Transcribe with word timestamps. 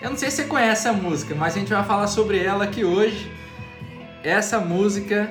Eu 0.00 0.08
não 0.08 0.16
sei 0.16 0.30
se 0.30 0.36
você 0.36 0.44
conhece 0.44 0.88
a 0.88 0.94
música, 0.94 1.34
mas 1.34 1.54
a 1.54 1.58
gente 1.58 1.70
vai 1.70 1.84
falar 1.84 2.06
sobre 2.06 2.42
ela 2.42 2.64
aqui 2.64 2.82
hoje. 2.82 3.30
Essa 4.24 4.58
música 4.58 5.30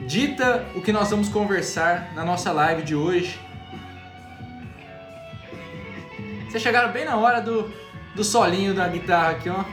dita 0.00 0.66
o 0.74 0.82
que 0.82 0.92
nós 0.92 1.08
vamos 1.10 1.28
conversar 1.28 2.12
na 2.12 2.24
nossa 2.24 2.50
live 2.50 2.82
de 2.82 2.96
hoje. 2.96 3.38
Vocês 6.48 6.60
chegaram 6.60 6.90
bem 6.90 7.04
na 7.04 7.16
hora 7.16 7.40
do, 7.40 7.70
do 8.12 8.24
solinho 8.24 8.74
da 8.74 8.88
guitarra 8.88 9.30
aqui, 9.30 9.48
ó. 9.48 9.64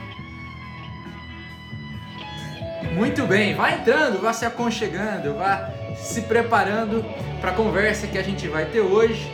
Muito 2.94 3.26
bem, 3.26 3.56
vai 3.56 3.80
entrando, 3.80 4.20
vá 4.20 4.32
se 4.32 4.46
aconchegando, 4.46 5.34
vá 5.34 5.70
se 5.96 6.22
preparando 6.22 7.04
para 7.40 7.50
a 7.50 7.54
conversa 7.54 8.06
que 8.06 8.16
a 8.16 8.22
gente 8.22 8.46
vai 8.46 8.66
ter 8.66 8.80
hoje. 8.80 9.28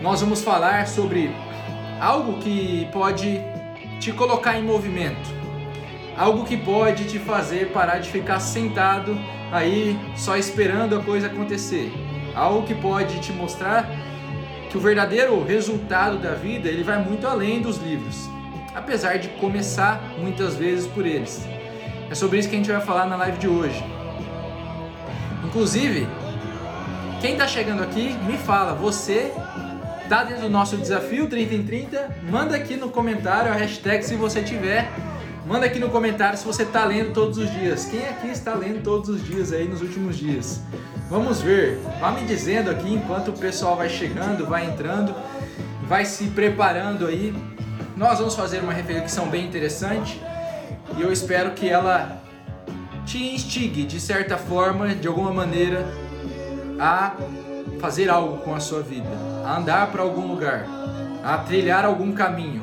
Nós 0.00 0.20
vamos 0.20 0.40
falar 0.40 0.86
sobre 0.86 1.34
algo 2.00 2.38
que 2.38 2.88
pode 2.92 3.40
te 4.02 4.12
colocar 4.12 4.58
em 4.58 4.64
movimento. 4.64 5.30
Algo 6.16 6.44
que 6.44 6.56
pode 6.56 7.04
te 7.04 7.20
fazer 7.20 7.70
parar 7.70 7.98
de 7.98 8.10
ficar 8.10 8.40
sentado 8.40 9.16
aí 9.52 9.96
só 10.16 10.36
esperando 10.36 10.96
a 10.96 11.02
coisa 11.02 11.28
acontecer. 11.28 11.92
Algo 12.34 12.66
que 12.66 12.74
pode 12.74 13.20
te 13.20 13.32
mostrar 13.32 13.88
que 14.68 14.76
o 14.76 14.80
verdadeiro 14.80 15.44
resultado 15.44 16.18
da 16.18 16.34
vida 16.34 16.68
ele 16.68 16.82
vai 16.82 16.98
muito 16.98 17.28
além 17.28 17.62
dos 17.62 17.76
livros, 17.76 18.28
apesar 18.74 19.18
de 19.18 19.28
começar 19.40 20.02
muitas 20.18 20.56
vezes 20.56 20.88
por 20.88 21.06
eles. 21.06 21.46
É 22.10 22.14
sobre 22.14 22.40
isso 22.40 22.48
que 22.48 22.56
a 22.56 22.58
gente 22.58 22.72
vai 22.72 22.80
falar 22.80 23.06
na 23.06 23.14
live 23.14 23.38
de 23.38 23.46
hoje. 23.46 23.84
Inclusive, 25.44 26.08
quem 27.20 27.32
está 27.32 27.46
chegando 27.46 27.84
aqui, 27.84 28.16
me 28.26 28.36
fala, 28.36 28.74
você 28.74 29.32
tá 30.12 30.24
dentro 30.24 30.42
do 30.42 30.50
nosso 30.50 30.76
desafio 30.76 31.26
30 31.26 31.54
em 31.54 31.62
30? 31.62 32.16
Manda 32.30 32.54
aqui 32.54 32.76
no 32.76 32.90
comentário 32.90 33.50
a 33.50 33.54
hashtag 33.54 34.04
se 34.04 34.14
você 34.14 34.42
tiver. 34.42 34.92
Manda 35.46 35.64
aqui 35.64 35.78
no 35.78 35.88
comentário 35.88 36.36
se 36.36 36.44
você 36.44 36.64
está 36.64 36.84
lendo 36.84 37.14
todos 37.14 37.38
os 37.38 37.50
dias. 37.50 37.86
Quem 37.86 38.06
aqui 38.06 38.28
está 38.28 38.54
lendo 38.54 38.82
todos 38.82 39.08
os 39.08 39.24
dias 39.24 39.54
aí 39.54 39.66
nos 39.66 39.80
últimos 39.80 40.18
dias? 40.18 40.60
Vamos 41.08 41.40
ver. 41.40 41.78
Vá 41.98 42.10
me 42.10 42.26
dizendo 42.26 42.70
aqui 42.70 42.92
enquanto 42.92 43.28
o 43.28 43.32
pessoal 43.32 43.74
vai 43.74 43.88
chegando, 43.88 44.44
vai 44.44 44.66
entrando, 44.66 45.14
vai 45.88 46.04
se 46.04 46.24
preparando 46.24 47.06
aí. 47.06 47.34
Nós 47.96 48.18
vamos 48.18 48.34
fazer 48.34 48.58
uma 48.58 48.74
reflexão 48.74 49.30
bem 49.30 49.46
interessante 49.46 50.20
e 50.98 51.00
eu 51.00 51.10
espero 51.10 51.52
que 51.52 51.70
ela 51.70 52.20
te 53.06 53.32
instigue 53.32 53.84
de 53.84 53.98
certa 53.98 54.36
forma, 54.36 54.94
de 54.94 55.08
alguma 55.08 55.32
maneira, 55.32 55.86
a 56.78 57.14
fazer 57.82 58.08
algo 58.08 58.38
com 58.38 58.54
a 58.54 58.60
sua 58.60 58.80
vida, 58.80 59.08
a 59.44 59.58
andar 59.58 59.90
para 59.90 60.02
algum 60.02 60.28
lugar, 60.28 60.64
a 61.24 61.38
trilhar 61.38 61.84
algum 61.84 62.12
caminho. 62.12 62.62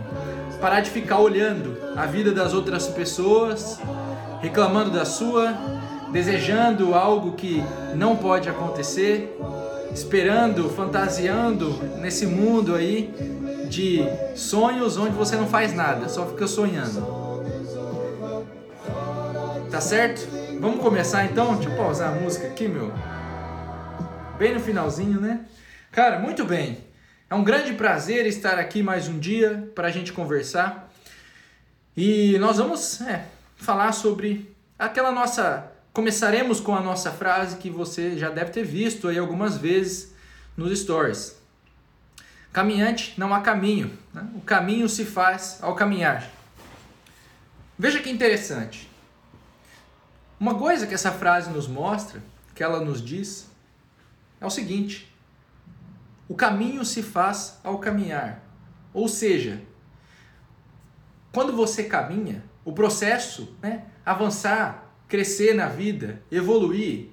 Parar 0.61 0.79
de 0.79 0.89
ficar 0.89 1.19
olhando 1.19 1.77
a 1.97 2.05
vida 2.05 2.31
das 2.31 2.53
outras 2.53 2.87
pessoas, 2.87 3.79
reclamando 4.41 4.91
da 4.91 5.03
sua, 5.03 5.53
desejando 6.13 6.95
algo 6.95 7.33
que 7.33 7.61
não 7.95 8.15
pode 8.15 8.47
acontecer, 8.47 9.37
esperando, 9.93 10.69
fantasiando 10.69 11.69
nesse 11.99 12.25
mundo 12.25 12.73
aí 12.73 13.13
de 13.69 14.01
sonhos 14.35 14.97
onde 14.97 15.11
você 15.11 15.35
não 15.35 15.47
faz 15.47 15.73
nada, 15.73 16.07
só 16.07 16.25
fica 16.27 16.47
sonhando. 16.47 17.05
Tá 19.69 19.81
certo? 19.81 20.25
Vamos 20.61 20.81
começar 20.81 21.25
então? 21.25 21.55
Deixa 21.55 21.69
eu 21.69 21.75
pausar 21.75 22.13
a 22.13 22.15
música 22.15 22.47
aqui, 22.47 22.69
meu 22.69 22.89
bem 24.39 24.53
no 24.53 24.61
finalzinho, 24.61 25.19
né? 25.19 25.45
Cara, 25.91 26.17
muito 26.17 26.45
bem. 26.45 26.77
É 27.29 27.35
um 27.35 27.43
grande 27.43 27.73
prazer 27.73 28.25
estar 28.25 28.57
aqui 28.57 28.81
mais 28.81 29.09
um 29.09 29.19
dia 29.19 29.69
para 29.75 29.89
a 29.89 29.91
gente 29.91 30.13
conversar. 30.13 30.89
E 31.95 32.37
nós 32.39 32.57
vamos 32.57 33.01
é, 33.01 33.25
falar 33.57 33.91
sobre 33.91 34.55
aquela 34.79 35.11
nossa. 35.11 35.69
Começaremos 35.91 36.61
com 36.61 36.73
a 36.73 36.79
nossa 36.79 37.11
frase 37.11 37.57
que 37.57 37.69
você 37.69 38.17
já 38.17 38.29
deve 38.29 38.51
ter 38.51 38.63
visto 38.63 39.09
aí 39.09 39.17
algumas 39.17 39.57
vezes 39.57 40.15
nos 40.55 40.79
stories. 40.79 41.37
Caminhante 42.53 43.15
não 43.17 43.33
há 43.33 43.41
caminho, 43.41 43.91
né? 44.13 44.25
o 44.33 44.39
caminho 44.39 44.87
se 44.87 45.03
faz 45.03 45.59
ao 45.61 45.75
caminhar. 45.75 46.25
Veja 47.77 47.99
que 47.99 48.09
interessante. 48.09 48.89
Uma 50.39 50.55
coisa 50.55 50.87
que 50.87 50.93
essa 50.93 51.11
frase 51.11 51.49
nos 51.49 51.67
mostra, 51.67 52.23
que 52.55 52.63
ela 52.63 52.79
nos 52.79 53.03
diz, 53.03 53.48
é 54.39 54.45
o 54.45 54.49
seguinte: 54.49 55.13
o 56.27 56.35
caminho 56.35 56.85
se 56.85 57.01
faz 57.01 57.59
ao 57.63 57.79
caminhar. 57.79 58.43
Ou 58.93 59.07
seja, 59.07 59.61
quando 61.31 61.55
você 61.55 61.83
caminha, 61.83 62.43
o 62.65 62.73
processo, 62.73 63.55
né, 63.61 63.85
avançar, 64.05 64.93
crescer 65.07 65.53
na 65.53 65.67
vida, 65.67 66.21
evoluir, 66.31 67.09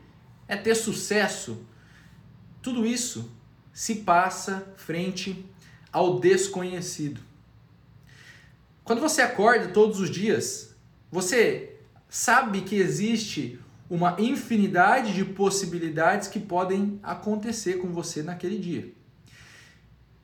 é 0.49 0.57
ter 0.57 0.75
sucesso, 0.75 1.67
tudo 2.63 2.87
isso 2.87 3.31
se 3.73 3.97
passa 3.97 4.73
frente 4.77 5.45
ao 5.93 6.19
desconhecido. 6.19 7.21
Quando 8.85 9.01
você 9.01 9.23
acorda 9.23 9.69
todos 9.69 9.99
os 9.99 10.11
dias, 10.11 10.75
você 11.11 11.77
sabe 12.09 12.63
que 12.63 12.77
existe 12.77 13.59
uma 13.89 14.17
infinidade 14.19 15.15
de 15.15 15.25
possibilidades 15.25 16.29
que 16.29 16.41
podem 16.41 16.99
acontecer 17.03 17.75
com 17.75 17.89
você 17.89 18.23
naquele 18.23 18.59
dia. 18.59 18.93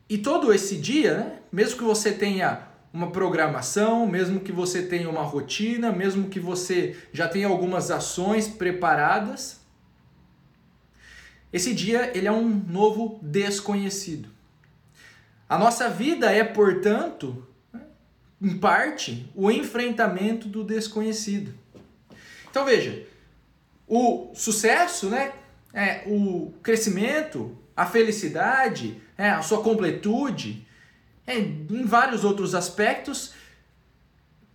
E 0.08 0.18
todo 0.18 0.52
esse 0.52 0.76
dia, 0.76 1.18
né, 1.18 1.38
mesmo 1.50 1.78
que 1.78 1.84
você 1.84 2.12
tenha 2.12 2.68
uma 2.92 3.10
programação, 3.10 4.06
mesmo 4.06 4.40
que 4.40 4.52
você 4.52 4.82
tenha 4.82 5.08
uma 5.08 5.22
rotina, 5.22 5.90
mesmo 5.90 6.28
que 6.28 6.38
você 6.38 6.96
já 7.12 7.26
tenha 7.26 7.46
algumas 7.46 7.90
ações 7.90 8.46
preparadas, 8.46 9.60
esse 11.52 11.72
dia 11.72 12.10
ele 12.16 12.26
é 12.26 12.32
um 12.32 12.48
novo 12.48 13.18
desconhecido. 13.22 14.28
A 15.48 15.58
nossa 15.58 15.88
vida 15.88 16.30
é, 16.30 16.42
portanto, 16.42 17.46
em 18.40 18.58
parte, 18.58 19.30
o 19.34 19.50
enfrentamento 19.50 20.48
do 20.48 20.64
desconhecido. 20.64 21.54
Então 22.50 22.64
veja, 22.64 23.06
o 23.86 24.30
sucesso, 24.34 25.08
né? 25.08 25.32
É, 25.74 26.02
o 26.06 26.52
crescimento, 26.62 27.56
a 27.74 27.86
felicidade, 27.86 29.00
é, 29.16 29.30
a 29.30 29.42
sua 29.42 29.62
completude, 29.62 30.66
é, 31.26 31.38
em 31.38 31.84
vários 31.84 32.24
outros 32.24 32.54
aspectos 32.54 33.32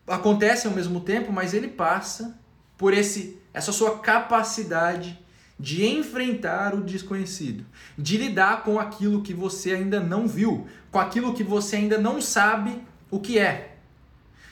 acontecem 0.06 0.70
ao 0.70 0.76
mesmo 0.76 1.02
tempo, 1.02 1.32
mas 1.32 1.54
ele 1.54 1.68
passa 1.68 2.40
por 2.78 2.94
esse 2.94 3.38
essa 3.54 3.72
sua 3.72 3.98
capacidade 3.98 5.20
de 5.60 5.84
enfrentar 5.84 6.76
o 6.76 6.84
desconhecido, 6.84 7.66
de 7.98 8.16
lidar 8.18 8.64
com 8.64 8.80
aquilo 8.80 9.24
que 9.24 9.34
você 9.34 9.72
ainda 9.72 10.00
não 10.00 10.28
viu, 10.28 10.68
com 10.92 11.00
aquilo 11.00 11.34
que 11.34 11.44
você 11.44 11.78
ainda 11.78 11.98
não 11.98 12.22
sabe 12.22 12.80
o 13.10 13.20
que 13.20 13.40
é. 13.40 13.77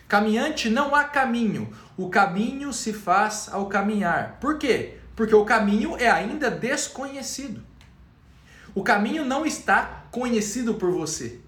Caminhante 0.07 0.69
não 0.69 0.93
há 0.93 1.03
caminho, 1.03 1.73
o 1.97 2.09
caminho 2.09 2.71
se 2.71 2.93
faz 2.93 3.49
ao 3.51 3.67
caminhar. 3.67 4.38
Por 4.39 4.57
quê? 4.57 4.97
Porque 5.16 5.33
o 5.33 5.45
caminho 5.45 5.97
é 5.97 6.09
ainda 6.09 6.51
desconhecido. 6.51 7.63
O 8.75 8.83
caminho 8.83 9.25
não 9.25 9.45
está 9.45 10.05
conhecido 10.11 10.75
por 10.75 10.91
você. 10.91 11.39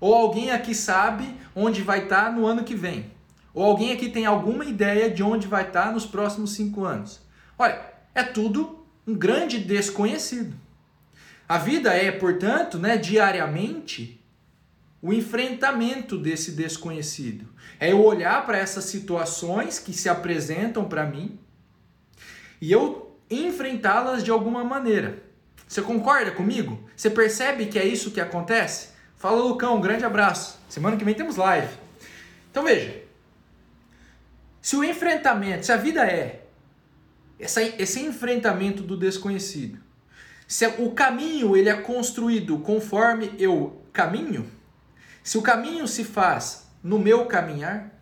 Ou 0.00 0.14
alguém 0.14 0.50
aqui 0.50 0.74
sabe 0.74 1.34
onde 1.54 1.82
vai 1.82 2.04
estar 2.04 2.32
no 2.32 2.46
ano 2.46 2.64
que 2.64 2.74
vem. 2.74 3.10
Ou 3.52 3.64
alguém 3.64 3.92
aqui 3.92 4.08
tem 4.08 4.24
alguma 4.24 4.64
ideia 4.64 5.10
de 5.10 5.22
onde 5.22 5.48
vai 5.48 5.66
estar 5.66 5.92
nos 5.92 6.06
próximos 6.06 6.52
cinco 6.52 6.84
anos. 6.84 7.20
Olha, 7.58 7.80
é 8.14 8.22
tudo 8.22 8.86
um 9.06 9.14
grande 9.14 9.58
desconhecido. 9.58 10.54
A 11.48 11.58
vida 11.58 11.92
é, 11.92 12.12
portanto, 12.12 12.78
né, 12.78 12.96
diariamente 12.96 14.17
o 15.00 15.12
enfrentamento 15.12 16.18
desse 16.18 16.52
desconhecido. 16.52 17.48
É 17.78 17.92
eu 17.92 18.04
olhar 18.04 18.44
para 18.44 18.58
essas 18.58 18.84
situações 18.84 19.78
que 19.78 19.92
se 19.92 20.08
apresentam 20.08 20.84
para 20.84 21.06
mim 21.06 21.38
e 22.60 22.72
eu 22.72 23.16
enfrentá-las 23.30 24.24
de 24.24 24.30
alguma 24.30 24.64
maneira. 24.64 25.22
Você 25.66 25.82
concorda 25.82 26.30
comigo? 26.30 26.82
Você 26.96 27.10
percebe 27.10 27.66
que 27.66 27.78
é 27.78 27.86
isso 27.86 28.10
que 28.10 28.20
acontece? 28.20 28.88
Fala, 29.16 29.42
Lucão, 29.42 29.76
um 29.76 29.80
grande 29.80 30.04
abraço. 30.04 30.58
Semana 30.68 30.96
que 30.96 31.04
vem 31.04 31.14
temos 31.14 31.36
live. 31.36 31.68
Então 32.50 32.64
veja, 32.64 33.02
se 34.60 34.76
o 34.76 34.82
enfrentamento, 34.82 35.66
se 35.66 35.72
a 35.72 35.76
vida 35.76 36.04
é 36.06 36.42
essa, 37.38 37.62
esse 37.62 38.00
enfrentamento 38.00 38.82
do 38.82 38.96
desconhecido, 38.96 39.78
se 40.46 40.66
o 40.78 40.90
caminho 40.92 41.56
ele 41.56 41.68
é 41.68 41.74
construído 41.74 42.58
conforme 42.58 43.32
eu 43.38 43.82
caminho, 43.92 44.50
se 45.28 45.36
o 45.36 45.42
caminho 45.42 45.86
se 45.86 46.04
faz 46.04 46.66
no 46.82 46.98
meu 46.98 47.26
caminhar, 47.26 47.92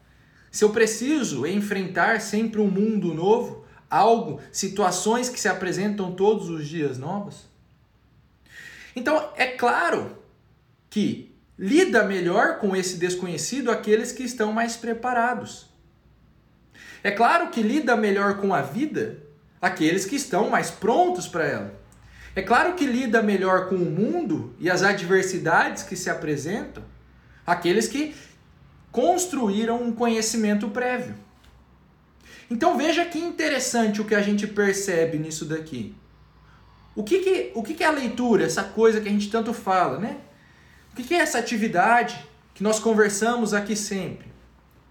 se 0.48 0.62
eu 0.62 0.70
preciso 0.70 1.44
enfrentar 1.44 2.20
sempre 2.20 2.60
um 2.60 2.70
mundo 2.70 3.12
novo, 3.12 3.66
algo, 3.90 4.40
situações 4.52 5.28
que 5.28 5.40
se 5.40 5.48
apresentam 5.48 6.12
todos 6.12 6.48
os 6.48 6.68
dias 6.68 6.98
novas, 6.98 7.48
então 8.94 9.32
é 9.34 9.48
claro 9.48 10.16
que 10.88 11.34
lida 11.58 12.04
melhor 12.04 12.60
com 12.60 12.76
esse 12.76 12.96
desconhecido 12.96 13.72
aqueles 13.72 14.12
que 14.12 14.22
estão 14.22 14.52
mais 14.52 14.76
preparados. 14.76 15.66
É 17.02 17.10
claro 17.10 17.50
que 17.50 17.60
lida 17.60 17.96
melhor 17.96 18.36
com 18.36 18.54
a 18.54 18.62
vida 18.62 19.18
aqueles 19.60 20.04
que 20.04 20.14
estão 20.14 20.48
mais 20.48 20.70
prontos 20.70 21.26
para 21.26 21.44
ela. 21.44 21.74
É 22.36 22.42
claro 22.42 22.74
que 22.74 22.86
lida 22.86 23.20
melhor 23.20 23.68
com 23.68 23.74
o 23.74 23.90
mundo 23.90 24.54
e 24.60 24.70
as 24.70 24.84
adversidades 24.84 25.82
que 25.82 25.96
se 25.96 26.08
apresentam 26.08 26.84
aqueles 27.46 27.86
que 27.86 28.14
construíram 28.90 29.82
um 29.82 29.92
conhecimento 29.92 30.68
prévio. 30.68 31.14
Então 32.50 32.76
veja 32.76 33.04
que 33.04 33.18
interessante 33.18 34.00
o 34.00 34.04
que 34.04 34.14
a 34.14 34.22
gente 34.22 34.46
percebe 34.46 35.18
nisso 35.18 35.44
daqui. 35.44 35.94
O 36.94 37.04
que, 37.04 37.18
que, 37.18 37.52
o 37.54 37.62
que, 37.62 37.74
que 37.74 37.84
é 37.84 37.86
a 37.86 37.90
leitura, 37.90 38.44
essa 38.44 38.64
coisa 38.64 39.00
que 39.00 39.08
a 39.08 39.12
gente 39.12 39.30
tanto 39.30 39.52
fala, 39.52 39.98
né? 39.98 40.16
O 40.92 40.96
que, 40.96 41.04
que 41.04 41.14
é 41.14 41.18
essa 41.18 41.38
atividade 41.38 42.26
que 42.54 42.62
nós 42.62 42.78
conversamos 42.78 43.52
aqui 43.52 43.76
sempre? 43.76 44.28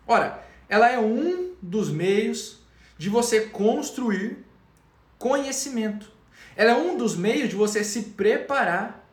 Ora, 0.05 0.43
ela 0.69 0.89
é 0.89 0.99
um 0.99 1.53
dos 1.61 1.89
meios 1.89 2.59
de 2.97 3.09
você 3.09 3.41
construir 3.41 4.45
conhecimento. 5.17 6.11
Ela 6.55 6.71
é 6.71 6.75
um 6.75 6.95
dos 6.95 7.15
meios 7.15 7.49
de 7.49 7.55
você 7.55 7.83
se 7.83 8.03
preparar 8.03 9.04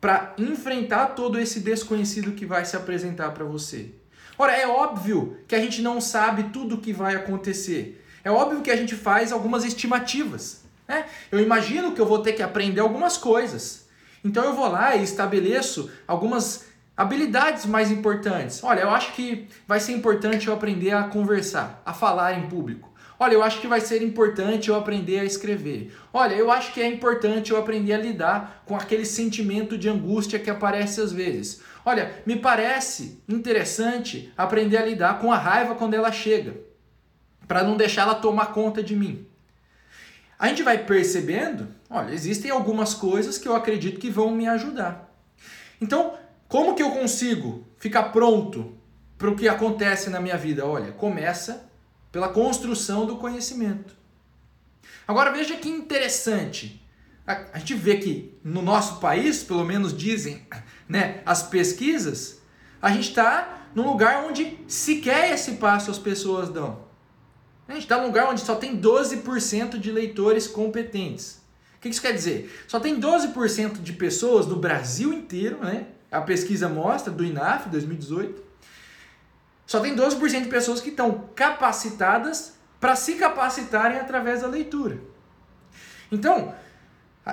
para 0.00 0.34
enfrentar 0.38 1.08
todo 1.08 1.38
esse 1.38 1.60
desconhecido 1.60 2.32
que 2.32 2.46
vai 2.46 2.64
se 2.64 2.76
apresentar 2.76 3.32
para 3.32 3.44
você. 3.44 3.90
Ora, 4.38 4.56
é 4.56 4.66
óbvio 4.66 5.36
que 5.46 5.54
a 5.54 5.60
gente 5.60 5.82
não 5.82 6.00
sabe 6.00 6.44
tudo 6.44 6.76
o 6.76 6.80
que 6.80 6.92
vai 6.92 7.14
acontecer. 7.14 8.02
É 8.24 8.30
óbvio 8.30 8.62
que 8.62 8.70
a 8.70 8.76
gente 8.76 8.94
faz 8.94 9.32
algumas 9.32 9.64
estimativas. 9.64 10.62
Né? 10.88 11.04
Eu 11.30 11.40
imagino 11.40 11.92
que 11.92 12.00
eu 12.00 12.06
vou 12.06 12.20
ter 12.20 12.32
que 12.32 12.42
aprender 12.42 12.80
algumas 12.80 13.16
coisas. 13.16 13.86
Então 14.24 14.44
eu 14.44 14.54
vou 14.54 14.68
lá 14.68 14.96
e 14.96 15.02
estabeleço 15.02 15.90
algumas 16.06 16.66
habilidades 16.96 17.64
mais 17.66 17.90
importantes. 17.90 18.62
Olha, 18.62 18.80
eu 18.80 18.90
acho 18.90 19.12
que 19.12 19.48
vai 19.66 19.80
ser 19.80 19.92
importante 19.92 20.48
eu 20.48 20.54
aprender 20.54 20.92
a 20.92 21.04
conversar, 21.04 21.82
a 21.84 21.92
falar 21.94 22.38
em 22.38 22.48
público. 22.48 22.89
Olha, 23.22 23.34
eu 23.34 23.42
acho 23.42 23.60
que 23.60 23.66
vai 23.66 23.82
ser 23.82 24.02
importante 24.02 24.70
eu 24.70 24.74
aprender 24.74 25.20
a 25.20 25.24
escrever. 25.24 25.94
Olha, 26.10 26.34
eu 26.34 26.50
acho 26.50 26.72
que 26.72 26.80
é 26.80 26.86
importante 26.86 27.50
eu 27.50 27.58
aprender 27.58 27.92
a 27.92 27.98
lidar 27.98 28.62
com 28.64 28.74
aquele 28.74 29.04
sentimento 29.04 29.76
de 29.76 29.90
angústia 29.90 30.38
que 30.38 30.48
aparece 30.48 31.02
às 31.02 31.12
vezes. 31.12 31.60
Olha, 31.84 32.14
me 32.24 32.36
parece 32.36 33.22
interessante 33.28 34.32
aprender 34.38 34.78
a 34.78 34.86
lidar 34.86 35.18
com 35.20 35.30
a 35.30 35.36
raiva 35.36 35.74
quando 35.74 35.92
ela 35.92 36.10
chega, 36.10 36.62
para 37.46 37.62
não 37.62 37.76
deixar 37.76 38.02
ela 38.02 38.14
tomar 38.14 38.54
conta 38.54 38.82
de 38.82 38.96
mim. 38.96 39.26
A 40.38 40.48
gente 40.48 40.62
vai 40.62 40.78
percebendo, 40.78 41.68
olha, 41.90 42.14
existem 42.14 42.50
algumas 42.50 42.94
coisas 42.94 43.36
que 43.36 43.46
eu 43.46 43.54
acredito 43.54 44.00
que 44.00 44.08
vão 44.08 44.30
me 44.30 44.48
ajudar. 44.48 45.14
Então, 45.78 46.14
como 46.48 46.74
que 46.74 46.82
eu 46.82 46.92
consigo 46.92 47.68
ficar 47.76 48.04
pronto 48.04 48.78
para 49.18 49.28
o 49.28 49.36
que 49.36 49.46
acontece 49.46 50.08
na 50.08 50.20
minha 50.20 50.38
vida? 50.38 50.64
Olha, 50.64 50.92
começa 50.92 51.69
pela 52.12 52.28
construção 52.28 53.06
do 53.06 53.16
conhecimento. 53.16 53.94
Agora 55.06 55.32
veja 55.32 55.56
que 55.56 55.68
interessante. 55.68 56.80
A, 57.26 57.58
gente 57.58 57.74
vê 57.74 57.96
que 57.96 58.34
no 58.42 58.62
nosso 58.62 58.98
país, 58.98 59.42
pelo 59.42 59.64
menos 59.64 59.96
dizem 59.96 60.46
né, 60.88 61.22
as 61.24 61.42
pesquisas, 61.42 62.40
a 62.82 62.90
gente 62.90 63.08
está 63.08 63.68
num 63.74 63.86
lugar 63.86 64.24
onde 64.24 64.58
sequer 64.66 65.32
esse 65.32 65.52
passo 65.52 65.90
as 65.90 65.98
pessoas 65.98 66.48
dão. 66.48 66.84
A 67.68 67.74
gente 67.74 67.82
está 67.82 67.98
num 67.98 68.06
lugar 68.06 68.28
onde 68.28 68.40
só 68.40 68.56
tem 68.56 68.80
12% 68.80 69.78
de 69.78 69.92
leitores 69.92 70.48
competentes. 70.48 71.40
O 71.76 71.80
que 71.80 71.88
isso 71.88 72.02
quer 72.02 72.12
dizer? 72.12 72.52
Só 72.66 72.80
tem 72.80 73.00
12% 73.00 73.80
de 73.80 73.92
pessoas 73.92 74.46
no 74.46 74.56
Brasil 74.56 75.12
inteiro, 75.12 75.58
né? 75.58 75.86
A 76.10 76.20
pesquisa 76.20 76.68
mostra, 76.68 77.12
do 77.12 77.24
INAF 77.24 77.68
2018, 77.68 78.42
só 79.70 79.78
tem 79.78 79.94
12% 79.94 80.42
de 80.42 80.48
pessoas 80.48 80.80
que 80.80 80.88
estão 80.88 81.28
capacitadas 81.32 82.54
para 82.80 82.96
se 82.96 83.14
capacitarem 83.14 83.98
através 83.98 84.40
da 84.40 84.48
leitura. 84.48 84.98
Então, 86.10 86.52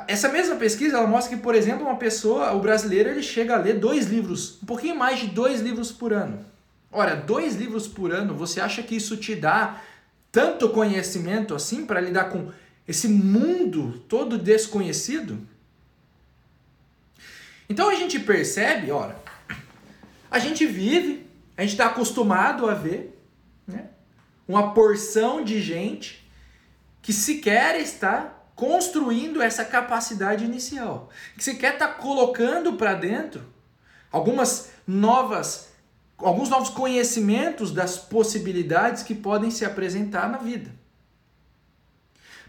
essa 0.08 0.30
mesma 0.30 0.56
pesquisa 0.56 0.98
ela 0.98 1.08
mostra 1.08 1.36
que, 1.36 1.42
por 1.42 1.56
exemplo, 1.56 1.88
uma 1.88 1.96
pessoa, 1.96 2.54
o 2.54 2.60
brasileiro, 2.60 3.10
ele 3.10 3.24
chega 3.24 3.56
a 3.56 3.58
ler 3.58 3.80
dois 3.80 4.06
livros, 4.06 4.62
um 4.62 4.68
pouquinho 4.68 4.96
mais 4.96 5.18
de 5.18 5.26
dois 5.26 5.62
livros 5.62 5.92
por 5.92 6.14
ano. 6.14 6.46
Ora, 6.92 7.16
dois 7.16 7.56
livros 7.56 7.88
por 7.88 8.14
ano, 8.14 8.36
você 8.36 8.62
acha 8.62 8.84
que 8.84 8.96
isso 8.96 9.18
te 9.18 9.34
dá 9.34 9.82
tanto 10.32 10.70
conhecimento 10.70 11.56
assim 11.56 11.88
para 11.88 12.00
lidar 12.00 12.26
com 12.26 12.52
esse 12.88 13.08
mundo 13.08 14.04
todo 14.08 14.38
desconhecido? 14.38 15.40
Então 17.68 17.90
a 17.90 17.96
gente 17.96 18.20
percebe, 18.20 18.92
ora, 18.92 19.20
a 20.30 20.38
gente 20.38 20.68
vive 20.68 21.27
a 21.58 21.62
gente 21.64 21.72
está 21.72 21.88
acostumado 21.88 22.70
a 22.70 22.76
ver 22.76 23.20
né, 23.68 23.90
uma 24.48 24.74
porção 24.74 25.44
de 25.44 25.60
gente 25.60 26.26
que 27.02 27.12
sequer 27.12 27.80
está 27.82 28.36
construindo 28.56 29.42
essa 29.42 29.66
capacidade 29.66 30.46
inicial, 30.46 31.10
que 31.36 31.44
sequer 31.44 31.74
está 31.74 31.88
colocando 31.88 32.74
para 32.74 32.94
dentro 32.94 33.44
algumas 34.12 34.70
novas, 34.86 35.70
alguns 36.18 36.50
novos 36.50 36.70
conhecimentos 36.70 37.72
das 37.72 37.98
possibilidades 37.98 39.04
que 39.04 39.14
podem 39.14 39.52
se 39.52 39.66
apresentar 39.66 40.30
na 40.30 40.38
vida. 40.38 40.72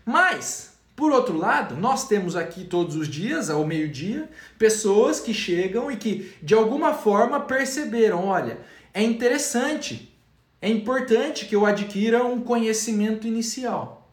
Mas, 0.05 0.73
por 0.97 1.13
outro 1.13 1.37
lado, 1.37 1.77
nós 1.77 2.09
temos 2.09 2.35
aqui 2.35 2.65
todos 2.65 2.97
os 2.97 3.07
dias, 3.07 3.51
ao 3.51 3.67
meio-dia, 3.67 4.31
pessoas 4.59 5.21
que 5.21 5.35
chegam 5.35 5.91
e 5.93 5.97
que 5.97 6.35
de 6.43 6.55
alguma 6.55 6.95
forma 6.95 7.41
perceberam, 7.41 8.25
olha, 8.25 8.59
é 8.93 9.02
interessante, 9.02 10.14
é 10.61 10.69
importante 10.69 11.46
que 11.46 11.55
eu 11.55 11.64
adquira 11.64 12.25
um 12.25 12.40
conhecimento 12.40 13.26
inicial. 13.26 14.11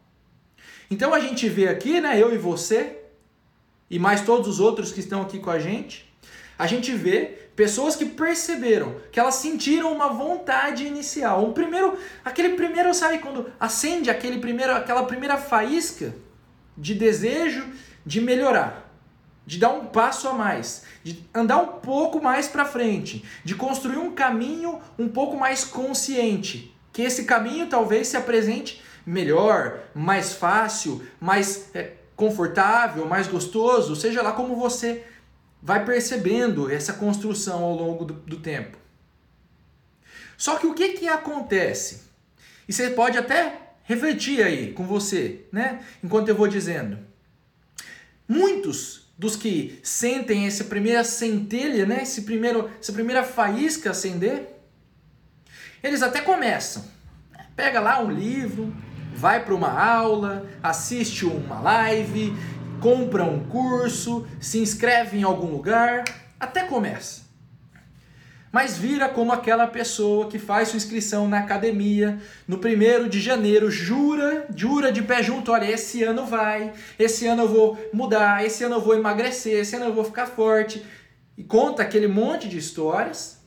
Então 0.90 1.12
a 1.12 1.20
gente 1.20 1.48
vê 1.48 1.68
aqui, 1.68 2.00
né, 2.00 2.20
eu 2.20 2.32
e 2.34 2.38
você, 2.38 2.98
e 3.90 3.98
mais 3.98 4.22
todos 4.22 4.48
os 4.48 4.60
outros 4.60 4.92
que 4.92 5.00
estão 5.00 5.22
aqui 5.22 5.38
com 5.38 5.50
a 5.50 5.58
gente, 5.58 6.12
a 6.58 6.66
gente 6.66 6.92
vê 6.92 7.46
pessoas 7.56 7.96
que 7.96 8.04
perceberam, 8.04 8.96
que 9.10 9.18
elas 9.18 9.36
sentiram 9.36 9.92
uma 9.92 10.08
vontade 10.08 10.86
inicial, 10.86 11.44
um 11.44 11.52
primeiro, 11.52 11.98
aquele 12.24 12.50
primeiro, 12.50 12.92
sabe 12.94 13.18
quando 13.18 13.50
acende 13.58 14.10
aquele 14.10 14.38
primeiro, 14.38 14.72
aquela 14.72 15.04
primeira 15.04 15.36
faísca 15.36 16.14
de 16.76 16.94
desejo 16.94 17.66
de 18.04 18.20
melhorar 18.20 18.85
de 19.46 19.58
dar 19.58 19.70
um 19.70 19.86
passo 19.86 20.28
a 20.28 20.32
mais, 20.32 20.82
de 21.04 21.24
andar 21.32 21.58
um 21.58 21.80
pouco 21.80 22.20
mais 22.20 22.48
para 22.48 22.64
frente, 22.64 23.24
de 23.44 23.54
construir 23.54 23.98
um 23.98 24.12
caminho 24.12 24.80
um 24.98 25.08
pouco 25.08 25.36
mais 25.36 25.62
consciente, 25.64 26.74
que 26.92 27.02
esse 27.02 27.24
caminho 27.24 27.68
talvez 27.68 28.08
se 28.08 28.16
apresente 28.16 28.82
melhor, 29.06 29.84
mais 29.94 30.32
fácil, 30.32 31.06
mais 31.20 31.70
é, 31.74 31.92
confortável, 32.16 33.06
mais 33.06 33.28
gostoso, 33.28 33.94
seja 33.94 34.20
lá 34.20 34.32
como 34.32 34.56
você 34.56 35.04
vai 35.62 35.84
percebendo 35.84 36.70
essa 36.70 36.94
construção 36.94 37.62
ao 37.62 37.76
longo 37.76 38.04
do, 38.04 38.14
do 38.14 38.38
tempo. 38.38 38.76
Só 40.36 40.56
que 40.56 40.66
o 40.66 40.74
que, 40.74 40.90
que 40.90 41.08
acontece? 41.08 42.02
E 42.68 42.72
você 42.72 42.90
pode 42.90 43.16
até 43.16 43.60
refletir 43.84 44.42
aí 44.42 44.72
com 44.72 44.84
você, 44.84 45.46
né? 45.52 45.84
Enquanto 46.02 46.28
eu 46.28 46.34
vou 46.34 46.48
dizendo. 46.48 46.98
Muitos 48.28 49.05
dos 49.18 49.36
que 49.36 49.80
sentem 49.82 50.46
essa 50.46 50.64
primeira 50.64 51.02
centelha, 51.04 51.86
né? 51.86 52.02
Esse 52.02 52.22
primeiro, 52.22 52.70
essa 52.80 52.92
primeira 52.92 53.22
faísca 53.22 53.90
acender, 53.90 54.60
eles 55.82 56.02
até 56.02 56.20
começam. 56.20 56.84
Pega 57.54 57.80
lá 57.80 58.00
um 58.02 58.10
livro, 58.10 58.74
vai 59.14 59.44
para 59.44 59.54
uma 59.54 59.70
aula, 59.70 60.46
assiste 60.62 61.24
uma 61.24 61.60
live, 61.60 62.34
compra 62.80 63.24
um 63.24 63.46
curso, 63.48 64.26
se 64.40 64.58
inscreve 64.58 65.18
em 65.18 65.22
algum 65.22 65.50
lugar, 65.50 66.04
até 66.38 66.64
começa 66.64 67.25
mas 68.56 68.78
vira 68.78 69.06
como 69.06 69.34
aquela 69.34 69.66
pessoa 69.66 70.28
que 70.28 70.38
faz 70.38 70.68
sua 70.68 70.78
inscrição 70.78 71.28
na 71.28 71.40
academia 71.40 72.18
no 72.48 72.56
primeiro 72.56 73.06
de 73.06 73.20
janeiro, 73.20 73.70
jura, 73.70 74.46
jura 74.56 74.90
de 74.90 75.02
pé 75.02 75.22
junto, 75.22 75.52
olha, 75.52 75.70
esse 75.70 76.02
ano 76.02 76.24
vai, 76.24 76.72
esse 76.98 77.26
ano 77.26 77.42
eu 77.42 77.48
vou 77.50 77.78
mudar, 77.92 78.46
esse 78.46 78.64
ano 78.64 78.76
eu 78.76 78.80
vou 78.80 78.94
emagrecer, 78.94 79.60
esse 79.60 79.76
ano 79.76 79.84
eu 79.84 79.92
vou 79.92 80.04
ficar 80.04 80.24
forte, 80.24 80.82
e 81.36 81.44
conta 81.44 81.82
aquele 81.82 82.08
monte 82.08 82.48
de 82.48 82.56
histórias, 82.56 83.44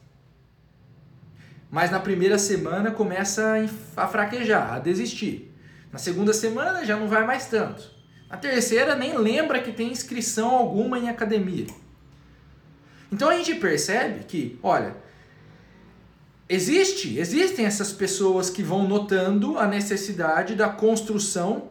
mas 1.71 1.89
na 1.89 1.99
primeira 1.99 2.37
semana 2.37 2.91
começa 2.91 3.67
a 3.97 4.07
fraquejar, 4.07 4.75
a 4.75 4.77
desistir. 4.77 5.51
Na 5.91 5.97
segunda 5.97 6.33
semana 6.33 6.85
já 6.85 6.95
não 6.95 7.07
vai 7.07 7.25
mais 7.25 7.47
tanto. 7.47 7.81
Na 8.29 8.37
terceira 8.37 8.95
nem 8.95 9.17
lembra 9.17 9.59
que 9.59 9.71
tem 9.71 9.91
inscrição 9.91 10.51
alguma 10.51 10.99
em 10.99 11.09
academia. 11.09 11.65
Então 13.11 13.29
a 13.29 13.35
gente 13.35 13.55
percebe 13.55 14.23
que, 14.25 14.59
olha, 14.61 14.95
existe, 16.47 17.17
existem 17.17 17.65
essas 17.65 17.91
pessoas 17.91 18.49
que 18.49 18.61
vão 18.61 18.87
notando 18.87 19.57
a 19.57 19.67
necessidade 19.67 20.55
da 20.55 20.69
construção 20.69 21.69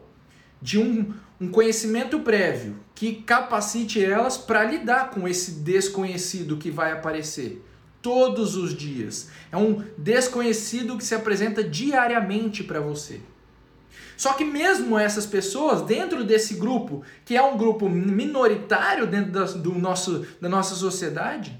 de 0.61 0.79
um, 0.79 1.13
um 1.41 1.49
conhecimento 1.49 2.21
prévio 2.21 2.77
que 2.95 3.23
capacite 3.23 4.05
elas 4.05 4.37
para 4.37 4.65
lidar 4.65 5.11
com 5.11 5.29
esse 5.29 5.53
desconhecido 5.53 6.57
que 6.57 6.71
vai 6.71 6.91
aparecer, 6.91 7.65
todos 8.03 8.57
os 8.57 8.75
dias. 8.77 9.29
É 9.53 9.57
um 9.57 9.85
desconhecido 9.97 10.97
que 10.97 11.05
se 11.05 11.15
apresenta 11.15 11.63
diariamente 11.63 12.65
para 12.65 12.81
você. 12.81 13.21
Só 14.19 14.33
que 14.33 14.45
mesmo 14.45 14.99
essas 14.99 15.25
pessoas, 15.25 15.83
dentro 15.83 16.25
desse 16.25 16.55
grupo, 16.55 17.05
que 17.25 17.37
é 17.37 17.43
um 17.43 17.57
grupo 17.57 17.89
minoritário 17.89 19.07
dentro 19.07 19.31
da, 19.31 19.45
do 19.45 19.79
nosso, 19.79 20.27
da 20.41 20.49
nossa 20.49 20.75
sociedade, 20.75 21.57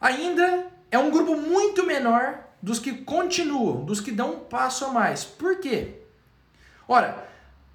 ainda 0.00 0.68
é 0.92 0.96
um 0.96 1.10
grupo 1.10 1.34
muito 1.34 1.84
menor 1.84 2.38
dos 2.62 2.78
que 2.78 2.92
continuam, 2.92 3.84
dos 3.84 4.00
que 4.00 4.12
dão 4.12 4.34
um 4.34 4.38
passo 4.38 4.84
a 4.84 4.92
mais. 4.92 5.24
Por 5.24 5.58
quê? 5.58 5.94
Ora, 6.86 7.26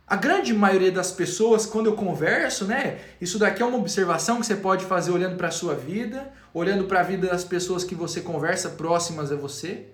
a 0.08 0.16
grande 0.16 0.54
maioria 0.54 0.92
das 0.92 1.12
pessoas, 1.12 1.66
quando 1.66 1.88
eu 1.88 1.94
converso, 1.98 2.64
né? 2.64 3.02
Isso 3.20 3.38
daqui 3.38 3.62
é 3.62 3.66
uma 3.66 3.78
observação 3.78 4.40
que 4.40 4.46
você 4.46 4.56
pode 4.56 4.86
fazer 4.86 5.12
olhando 5.12 5.36
para 5.36 5.50
a 5.50 5.52
sua 5.52 5.76
vida, 5.76 6.32
olhando 6.54 6.86
para 6.86 7.02
a 7.02 7.04
vida 7.04 7.28
das 7.28 7.44
pessoas 7.44 7.84
que 7.84 7.94
você 7.94 8.22
conversa 8.22 8.70
próximas 8.70 9.34
a 9.34 9.36
você. 9.36 9.88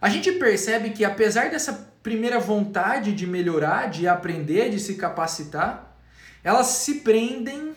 A 0.00 0.08
gente 0.08 0.30
percebe 0.30 0.90
que 0.90 1.04
apesar 1.04 1.50
dessa 1.50 1.88
primeira 2.08 2.40
vontade 2.40 3.12
de 3.12 3.26
melhorar, 3.26 3.90
de 3.90 4.08
aprender, 4.08 4.70
de 4.70 4.80
se 4.80 4.94
capacitar, 4.94 5.94
elas 6.42 6.68
se 6.68 7.00
prendem 7.00 7.74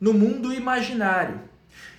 no 0.00 0.12
mundo 0.12 0.52
imaginário. 0.52 1.40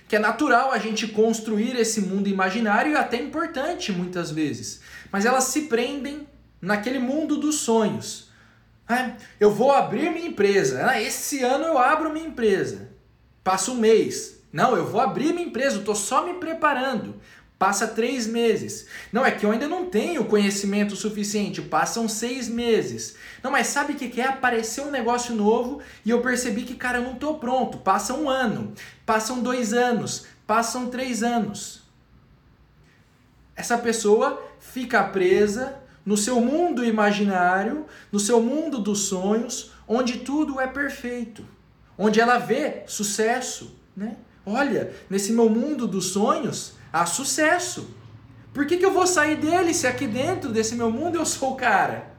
Que 0.06 0.16
é 0.16 0.18
natural 0.18 0.72
a 0.72 0.78
gente 0.78 1.08
construir 1.08 1.74
esse 1.76 2.02
mundo 2.02 2.28
imaginário 2.28 2.92
e 2.92 2.96
até 2.96 3.16
importante 3.16 3.92
muitas 3.92 4.30
vezes. 4.30 4.82
Mas 5.10 5.24
elas 5.24 5.44
se 5.44 5.62
prendem 5.62 6.28
naquele 6.60 6.98
mundo 6.98 7.38
dos 7.38 7.60
sonhos. 7.60 8.30
Ah, 8.86 9.12
eu 9.40 9.50
vou 9.50 9.72
abrir 9.72 10.10
minha 10.10 10.28
empresa. 10.28 10.86
Ah, 10.86 11.00
esse 11.00 11.42
ano 11.42 11.64
eu 11.64 11.78
abro 11.78 12.12
minha 12.12 12.26
empresa. 12.26 12.90
Passa 13.42 13.70
um 13.70 13.76
mês. 13.76 14.38
Não, 14.52 14.76
eu 14.76 14.86
vou 14.86 15.00
abrir 15.00 15.32
minha 15.32 15.46
empresa, 15.46 15.78
estou 15.78 15.94
só 15.94 16.26
me 16.26 16.34
preparando. 16.34 17.16
Passa 17.58 17.86
três 17.86 18.26
meses. 18.26 18.86
Não, 19.12 19.24
é 19.24 19.30
que 19.30 19.46
eu 19.46 19.52
ainda 19.52 19.68
não 19.68 19.86
tenho 19.86 20.24
conhecimento 20.24 20.96
suficiente. 20.96 21.62
Passam 21.62 22.08
seis 22.08 22.48
meses. 22.48 23.16
Não, 23.42 23.50
mas 23.50 23.68
sabe 23.68 23.92
o 23.92 23.96
que 23.96 24.20
é? 24.20 24.26
Apareceu 24.26 24.84
um 24.84 24.90
negócio 24.90 25.34
novo 25.34 25.80
e 26.04 26.10
eu 26.10 26.20
percebi 26.20 26.62
que, 26.62 26.74
cara, 26.74 26.98
eu 26.98 27.04
não 27.04 27.12
estou 27.14 27.38
pronto. 27.38 27.78
Passa 27.78 28.12
um 28.12 28.28
ano, 28.28 28.74
passam 29.06 29.40
dois 29.40 29.72
anos, 29.72 30.26
passam 30.46 30.90
três 30.90 31.22
anos. 31.22 31.82
Essa 33.56 33.78
pessoa 33.78 34.42
fica 34.58 35.02
presa 35.04 35.78
no 36.04 36.16
seu 36.16 36.40
mundo 36.40 36.84
imaginário, 36.84 37.86
no 38.10 38.18
seu 38.18 38.42
mundo 38.42 38.78
dos 38.78 39.06
sonhos, 39.06 39.70
onde 39.86 40.18
tudo 40.18 40.60
é 40.60 40.66
perfeito, 40.66 41.46
onde 41.96 42.20
ela 42.20 42.38
vê 42.38 42.82
sucesso, 42.86 43.78
né? 43.96 44.16
Olha, 44.44 44.92
nesse 45.08 45.32
meu 45.32 45.48
mundo 45.48 45.86
dos 45.86 46.06
sonhos, 46.08 46.74
há 46.94 47.04
sucesso. 47.04 47.92
Por 48.52 48.66
que, 48.66 48.76
que 48.76 48.86
eu 48.86 48.92
vou 48.92 49.04
sair 49.04 49.36
dele 49.36 49.74
se 49.74 49.84
aqui 49.84 50.06
dentro 50.06 50.52
desse 50.52 50.76
meu 50.76 50.92
mundo 50.92 51.16
eu 51.16 51.26
sou 51.26 51.54
o 51.54 51.56
cara? 51.56 52.14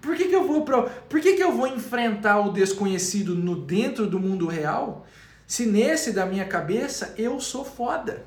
Por 0.00 0.14
que, 0.14 0.28
que 0.28 0.36
eu 0.36 0.46
vou 0.46 0.62
pro... 0.64 0.88
Por 1.08 1.20
que, 1.20 1.32
que 1.32 1.42
eu 1.42 1.50
vou 1.50 1.66
enfrentar 1.66 2.38
o 2.38 2.52
desconhecido 2.52 3.34
no 3.34 3.56
dentro 3.56 4.06
do 4.06 4.20
mundo 4.20 4.46
real 4.46 5.04
se 5.48 5.66
nesse 5.66 6.12
da 6.12 6.24
minha 6.24 6.44
cabeça 6.44 7.12
eu 7.18 7.40
sou 7.40 7.64
foda? 7.64 8.24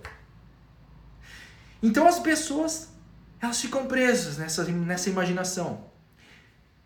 Então 1.82 2.06
as 2.06 2.20
pessoas 2.20 2.90
elas 3.40 3.62
ficam 3.62 3.86
presas 3.86 4.38
nessa, 4.38 4.66
nessa 4.66 5.10
imaginação. 5.10 5.86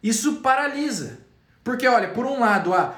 Isso 0.03 0.41
paralisa. 0.41 1.19
Porque, 1.63 1.87
olha, 1.87 2.09
por 2.09 2.27
um 2.27 2.39
lado, 2.39 2.71
há, 2.73 2.95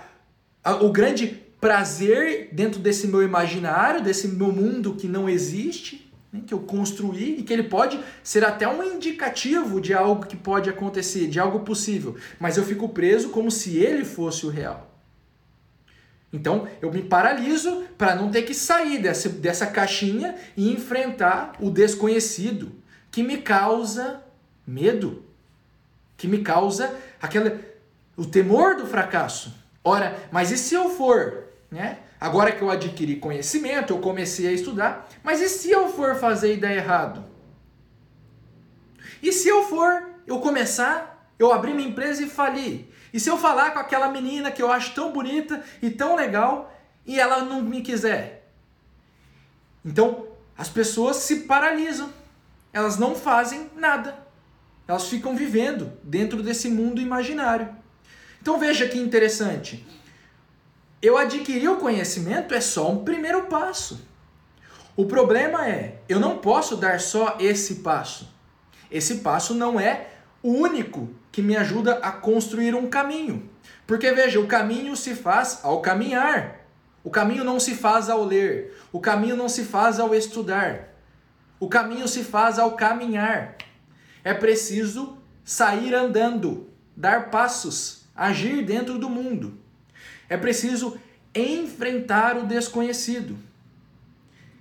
há 0.64 0.76
o 0.76 0.92
grande 0.92 1.43
prazer 1.64 2.50
dentro 2.52 2.78
desse 2.78 3.08
meu 3.08 3.24
imaginário, 3.24 4.04
desse 4.04 4.28
meu 4.28 4.52
mundo 4.52 4.96
que 4.96 5.08
não 5.08 5.30
existe, 5.30 6.12
né, 6.30 6.42
que 6.46 6.54
eu 6.54 6.60
construí 6.60 7.40
e 7.40 7.44
que 7.44 7.54
ele 7.54 7.64
pode 7.64 7.98
ser 8.22 8.44
até 8.44 8.68
um 8.68 8.84
indicativo 8.84 9.80
de 9.80 9.94
algo 9.94 10.26
que 10.26 10.36
pode 10.36 10.70
acontecer, 10.70 11.26
de 11.30 11.40
algo 11.40 11.62
possível, 11.62 12.18
mas 12.38 12.58
eu 12.58 12.66
fico 12.66 12.90
preso 12.90 13.30
como 13.30 13.50
se 13.50 13.78
ele 13.78 14.04
fosse 14.04 14.46
o 14.46 14.50
real. 14.50 14.92
Então 16.34 16.68
eu 16.82 16.92
me 16.92 17.02
paraliso 17.02 17.86
para 17.98 18.14
não 18.14 18.30
ter 18.30 18.42
que 18.42 18.54
sair 18.54 19.02
dessa, 19.02 19.30
dessa 19.30 19.66
caixinha 19.66 20.36
e 20.58 20.70
enfrentar 20.70 21.54
o 21.62 21.70
desconhecido 21.70 22.74
que 23.10 23.24
me 23.24 23.38
causa 23.38 24.22
medo, 24.68 25.24
que 26.18 26.28
me 26.28 26.40
causa 26.40 26.94
aquela, 27.22 27.58
o 28.18 28.26
temor 28.26 28.76
do 28.76 28.86
fracasso. 28.86 29.54
Ora, 29.82 30.28
mas 30.30 30.52
e 30.52 30.58
se 30.58 30.76
eu 30.76 30.90
for 30.90 31.43
né? 31.74 31.98
Agora 32.22 32.52
que 32.52 32.62
eu 32.62 32.70
adquiri 32.70 33.16
conhecimento, 33.16 33.92
eu 33.92 34.00
comecei 34.00 34.48
a 34.48 34.52
estudar, 34.52 35.10
mas 35.24 35.42
e 35.42 35.50
se 35.50 35.72
eu 35.72 35.90
for 35.90 36.16
fazer 36.16 36.54
e 36.54 36.58
dar 36.58 36.72
errado? 36.72 37.26
E 39.22 39.32
se 39.32 39.50
eu 39.50 39.64
for, 39.68 40.04
eu 40.28 40.40
começar, 40.40 41.34
eu 41.40 41.52
abrir 41.52 41.74
minha 41.74 41.90
empresa 41.90 42.22
e 42.22 42.30
falir? 42.30 42.86
E 43.12 43.20
se 43.20 43.28
eu 43.28 43.38
falar 43.38 43.72
com 43.72 43.80
aquela 43.80 44.10
menina 44.10 44.52
que 44.52 44.62
eu 44.62 44.72
acho 44.72 44.94
tão 44.94 45.12
bonita 45.12 45.64
e 45.82 45.90
tão 45.90 46.16
legal 46.16 46.72
e 47.08 47.20
ela 47.20 47.44
não 47.44 47.62
me 47.62 47.82
quiser? 47.82 48.48
Então, 49.84 50.28
as 50.56 50.70
pessoas 50.70 51.18
se 51.18 51.42
paralisam. 51.42 52.14
Elas 52.72 52.98
não 52.98 53.16
fazem 53.16 53.70
nada. 53.76 54.18
Elas 54.88 55.08
ficam 55.08 55.36
vivendo 55.36 55.92
dentro 56.04 56.42
desse 56.44 56.70
mundo 56.70 57.02
imaginário. 57.02 57.70
Então 58.42 58.60
veja 58.60 58.88
que 58.88 58.98
interessante 58.98 59.86
eu 61.04 61.18
adquirir 61.18 61.68
o 61.70 61.76
conhecimento 61.76 62.54
é 62.54 62.62
só 62.62 62.90
um 62.90 63.04
primeiro 63.04 63.44
passo. 63.48 64.08
O 64.96 65.06
problema 65.06 65.68
é, 65.68 66.00
eu 66.08 66.18
não 66.18 66.38
posso 66.38 66.78
dar 66.78 67.02
só 67.02 67.36
esse 67.42 67.76
passo. 67.76 68.34
Esse 68.90 69.16
passo 69.16 69.54
não 69.54 69.78
é 69.78 70.08
o 70.42 70.54
único 70.54 71.10
que 71.30 71.42
me 71.42 71.58
ajuda 71.58 71.96
a 71.96 72.10
construir 72.10 72.74
um 72.74 72.88
caminho. 72.88 73.50
Porque 73.86 74.14
veja, 74.14 74.40
o 74.40 74.48
caminho 74.48 74.96
se 74.96 75.14
faz 75.14 75.60
ao 75.62 75.82
caminhar. 75.82 76.62
O 77.04 77.10
caminho 77.10 77.44
não 77.44 77.60
se 77.60 77.76
faz 77.76 78.10
ao 78.10 78.24
ler. 78.24 78.80
O 78.94 79.02
caminho 79.02 79.36
não 79.36 79.50
se 79.50 79.66
faz 79.66 80.00
ao 80.00 80.16
estudar. 80.16 80.96
O 81.60 81.68
caminho 81.68 82.08
se 82.08 82.24
faz 82.24 82.58
ao 82.58 82.78
caminhar. 82.78 83.58
É 84.24 84.34
preciso 84.34 85.18
sair 85.44 85.94
andando, 85.94 86.70
dar 86.96 87.30
passos, 87.30 88.06
agir 88.16 88.64
dentro 88.64 88.98
do 88.98 89.10
mundo. 89.10 89.63
É 90.34 90.38
preciso 90.38 90.98
enfrentar 91.36 92.38
o 92.38 92.48
desconhecido. 92.48 93.38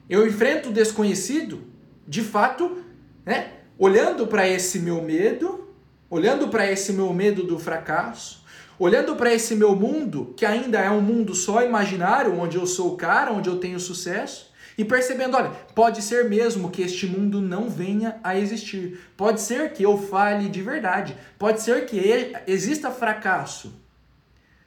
Eu 0.06 0.26
enfrento 0.26 0.68
o 0.68 0.72
desconhecido, 0.72 1.62
de 2.06 2.20
fato, 2.20 2.84
né? 3.24 3.52
olhando 3.78 4.26
para 4.26 4.46
esse 4.46 4.80
meu 4.80 5.00
medo, 5.00 5.72
olhando 6.10 6.48
para 6.48 6.70
esse 6.70 6.92
meu 6.92 7.10
medo 7.14 7.42
do 7.42 7.58
fracasso, 7.58 8.44
olhando 8.78 9.16
para 9.16 9.32
esse 9.32 9.54
meu 9.54 9.74
mundo, 9.74 10.34
que 10.36 10.44
ainda 10.44 10.78
é 10.78 10.90
um 10.90 11.00
mundo 11.00 11.34
só 11.34 11.64
imaginário, 11.64 12.38
onde 12.38 12.58
eu 12.58 12.66
sou 12.66 12.92
o 12.92 12.96
cara, 12.98 13.32
onde 13.32 13.48
eu 13.48 13.56
tenho 13.56 13.80
sucesso, 13.80 14.52
e 14.76 14.84
percebendo, 14.84 15.38
olha, 15.38 15.52
pode 15.74 16.02
ser 16.02 16.28
mesmo 16.28 16.70
que 16.70 16.82
este 16.82 17.06
mundo 17.06 17.40
não 17.40 17.70
venha 17.70 18.20
a 18.22 18.38
existir. 18.38 19.00
Pode 19.16 19.40
ser 19.40 19.72
que 19.72 19.82
eu 19.82 19.96
fale 19.96 20.50
de 20.50 20.60
verdade. 20.60 21.16
Pode 21.38 21.62
ser 21.62 21.86
que 21.86 22.30
exista 22.46 22.90
fracasso. 22.90 23.80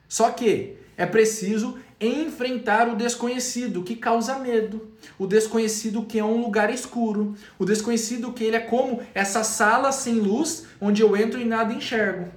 Só 0.07 0.31
que 0.31 0.77
é 0.97 1.05
preciso 1.05 1.77
enfrentar 1.99 2.89
o 2.89 2.95
desconhecido 2.95 3.83
que 3.83 3.95
causa 3.95 4.37
medo, 4.37 4.91
o 5.17 5.25
desconhecido 5.25 6.03
que 6.03 6.19
é 6.19 6.23
um 6.23 6.41
lugar 6.41 6.73
escuro, 6.73 7.35
o 7.57 7.65
desconhecido 7.65 8.33
que 8.33 8.43
ele 8.43 8.57
é 8.57 8.59
como 8.59 9.01
essa 9.13 9.43
sala 9.43 9.91
sem 9.91 10.15
luz 10.15 10.65
onde 10.79 11.01
eu 11.01 11.15
entro 11.15 11.39
e 11.39 11.45
nada 11.45 11.73
enxergo. 11.73 12.29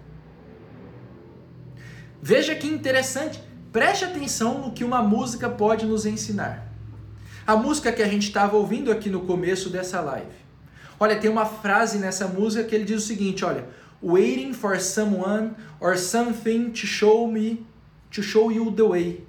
Veja 2.20 2.54
que 2.54 2.66
interessante, 2.66 3.40
preste 3.72 4.04
atenção 4.04 4.60
no 4.60 4.72
que 4.72 4.84
uma 4.84 5.02
música 5.02 5.48
pode 5.48 5.86
nos 5.86 6.06
ensinar. 6.06 6.66
A 7.46 7.56
música 7.56 7.92
que 7.92 8.02
a 8.02 8.08
gente 8.08 8.28
estava 8.28 8.56
ouvindo 8.56 8.90
aqui 8.90 9.08
no 9.08 9.20
começo 9.20 9.70
dessa 9.70 10.00
live. 10.00 10.36
Olha, 11.00 11.18
tem 11.18 11.30
uma 11.30 11.46
frase 11.46 11.98
nessa 11.98 12.26
música 12.26 12.64
que 12.64 12.74
ele 12.74 12.84
diz 12.84 13.04
o 13.04 13.06
seguinte, 13.06 13.44
olha, 13.44 13.64
waiting 14.02 14.52
for 14.52 14.80
someone 14.80 15.52
or 15.80 15.96
something 15.96 16.70
to 16.70 16.86
show 16.86 17.30
me 17.30 17.64
to 18.10 18.22
show 18.22 18.50
you 18.50 18.70
the 18.72 18.82
way. 18.82 19.26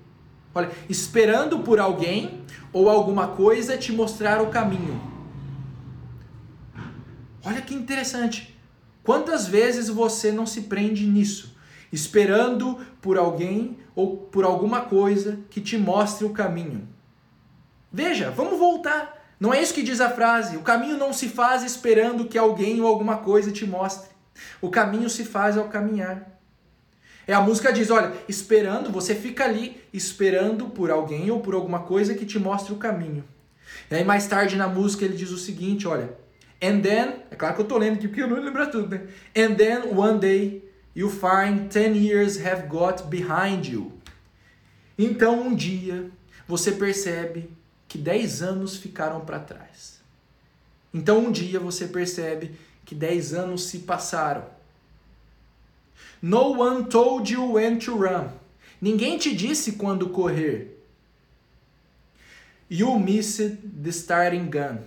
Olha, 0.53 0.71
esperando 0.87 1.59
por 1.59 1.79
alguém 1.79 2.41
ou 2.73 2.89
alguma 2.89 3.27
coisa 3.29 3.77
te 3.77 3.91
mostrar 3.91 4.41
o 4.41 4.47
caminho. 4.47 4.99
Olha 7.43 7.61
que 7.61 7.73
interessante. 7.73 8.59
Quantas 9.03 9.47
vezes 9.47 9.87
você 9.87 10.31
não 10.31 10.45
se 10.45 10.61
prende 10.61 11.05
nisso? 11.05 11.55
Esperando 11.91 12.77
por 13.01 13.17
alguém 13.17 13.77
ou 13.95 14.17
por 14.17 14.43
alguma 14.43 14.81
coisa 14.81 15.39
que 15.49 15.61
te 15.61 15.77
mostre 15.77 16.25
o 16.25 16.31
caminho. 16.31 16.87
Veja, 17.91 18.29
vamos 18.29 18.59
voltar. 18.59 19.17
Não 19.39 19.53
é 19.53 19.61
isso 19.61 19.73
que 19.73 19.81
diz 19.81 20.01
a 20.01 20.09
frase. 20.09 20.57
O 20.57 20.61
caminho 20.61 20.97
não 20.97 21.13
se 21.13 21.29
faz 21.29 21.63
esperando 21.63 22.25
que 22.25 22.37
alguém 22.37 22.81
ou 22.81 22.87
alguma 22.87 23.17
coisa 23.17 23.51
te 23.51 23.65
mostre. 23.65 24.09
O 24.61 24.69
caminho 24.69 25.09
se 25.09 25.23
faz 25.23 25.57
ao 25.57 25.69
caminhar. 25.69 26.38
É 27.29 27.33
a 27.35 27.41
música 27.41 27.71
diz, 27.71 27.91
olha, 27.91 28.11
esperando, 28.27 28.89
você 28.89 29.13
fica 29.13 29.43
ali 29.43 29.79
esperando 29.93 30.65
por 30.65 30.89
alguém 30.89 31.29
ou 31.29 31.41
por 31.41 31.53
alguma 31.53 31.81
coisa 31.81 32.15
que 32.15 32.25
te 32.25 32.39
mostre 32.39 32.73
o 32.73 32.77
caminho. 32.77 33.23
E 33.91 33.93
aí 33.93 34.03
mais 34.03 34.25
tarde 34.25 34.55
na 34.55 34.67
música 34.67 35.05
ele 35.05 35.15
diz 35.15 35.29
o 35.29 35.37
seguinte, 35.37 35.87
olha, 35.87 36.09
and 36.59 36.81
then, 36.81 37.17
é 37.29 37.35
claro 37.35 37.53
que 37.53 37.61
eu 37.61 37.67
tô 37.67 37.77
lendo 37.77 37.97
aqui 37.97 38.07
porque 38.07 38.23
eu 38.23 38.27
não 38.27 38.41
lembro 38.41 38.71
tudo, 38.71 38.89
né? 38.89 39.03
And 39.37 39.53
then 39.53 39.95
one 39.95 40.17
day 40.17 40.67
you 40.95 41.07
find 41.07 41.69
ten 41.69 41.93
years 41.93 42.43
have 42.43 42.65
got 42.65 43.03
behind 43.03 43.67
you. 43.67 43.93
Então 44.97 45.39
um 45.39 45.53
dia 45.53 46.09
você 46.47 46.71
percebe 46.71 47.47
que 47.87 47.99
10 47.99 48.41
anos 48.41 48.75
ficaram 48.75 49.21
para 49.21 49.37
trás. 49.37 50.01
Então 50.91 51.25
um 51.25 51.31
dia 51.31 51.59
você 51.59 51.85
percebe 51.85 52.55
que 52.83 52.95
10 52.95 53.35
anos 53.35 53.65
se 53.65 53.77
passaram. 53.77 54.45
No 56.21 56.51
one 56.51 56.85
told 56.85 57.29
you 57.29 57.53
when 57.53 57.79
to 57.79 57.95
run. 57.95 58.29
Ninguém 58.81 59.17
te 59.17 59.35
disse 59.35 59.73
quando 59.73 60.09
correr. 60.09 60.77
You 62.69 62.99
missed 62.99 63.57
the 63.83 63.89
starting 63.91 64.49
gun. 64.49 64.79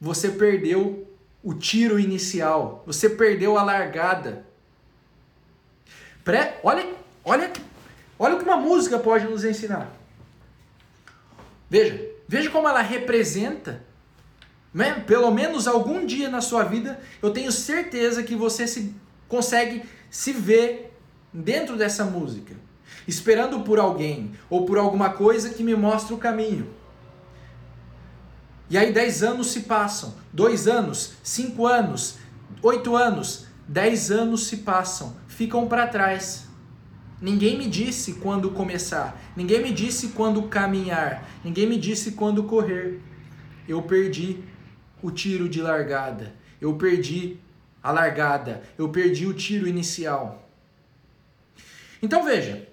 Você 0.00 0.30
perdeu 0.30 1.06
o 1.42 1.54
tiro 1.54 1.98
inicial. 1.98 2.82
Você 2.86 3.08
perdeu 3.08 3.56
a 3.56 3.62
largada. 3.62 4.44
Pré, 6.24 6.58
olha, 6.62 6.86
olha, 7.24 7.50
olha 8.18 8.34
o 8.34 8.38
que 8.38 8.44
uma 8.44 8.56
música 8.56 8.98
pode 8.98 9.26
nos 9.26 9.44
ensinar. 9.44 9.90
Veja, 11.68 12.04
veja 12.26 12.50
como 12.50 12.68
ela 12.68 12.82
representa. 12.82 13.82
Né? 14.72 15.02
Pelo 15.06 15.30
menos 15.30 15.66
algum 15.66 16.04
dia 16.04 16.28
na 16.28 16.40
sua 16.40 16.64
vida, 16.64 17.00
eu 17.22 17.32
tenho 17.32 17.50
certeza 17.50 18.22
que 18.22 18.34
você 18.34 18.66
se, 18.66 18.94
consegue 19.28 19.82
se 20.10 20.32
ver 20.32 20.98
dentro 21.32 21.76
dessa 21.76 22.04
música, 22.04 22.54
esperando 23.06 23.60
por 23.60 23.78
alguém 23.78 24.32
ou 24.50 24.66
por 24.66 24.76
alguma 24.76 25.10
coisa 25.10 25.50
que 25.50 25.62
me 25.62 25.74
mostre 25.74 26.12
o 26.12 26.18
caminho. 26.18 26.68
E 28.68 28.76
aí 28.76 28.92
dez 28.92 29.22
anos 29.22 29.50
se 29.50 29.60
passam, 29.60 30.14
dois 30.32 30.68
anos, 30.68 31.14
cinco 31.22 31.66
anos, 31.66 32.18
oito 32.62 32.96
anos, 32.96 33.46
dez 33.66 34.10
anos 34.10 34.46
se 34.46 34.58
passam, 34.58 35.16
ficam 35.26 35.66
para 35.66 35.86
trás. 35.86 36.46
Ninguém 37.20 37.58
me 37.58 37.68
disse 37.68 38.14
quando 38.14 38.50
começar, 38.50 39.20
ninguém 39.36 39.62
me 39.62 39.72
disse 39.72 40.08
quando 40.08 40.42
caminhar, 40.44 41.28
ninguém 41.44 41.66
me 41.66 41.76
disse 41.76 42.12
quando 42.12 42.44
correr. 42.44 43.00
Eu 43.68 43.82
perdi 43.82 44.38
o 45.02 45.10
tiro 45.10 45.48
de 45.48 45.60
largada, 45.60 46.34
eu 46.60 46.74
perdi 46.74 47.38
a 47.82 47.90
largada, 47.90 48.62
eu 48.76 48.88
perdi 48.88 49.26
o 49.26 49.34
tiro 49.34 49.66
inicial. 49.66 50.48
Então 52.02 52.24
veja, 52.24 52.68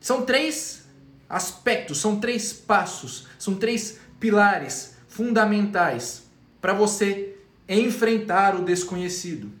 são 0.00 0.24
três 0.24 0.86
aspectos, 1.28 1.98
são 1.98 2.18
três 2.18 2.52
passos, 2.52 3.26
são 3.38 3.54
três 3.54 3.98
pilares 4.18 4.96
fundamentais 5.08 6.24
para 6.60 6.72
você 6.72 7.36
enfrentar 7.68 8.54
o 8.54 8.64
desconhecido. 8.64 9.52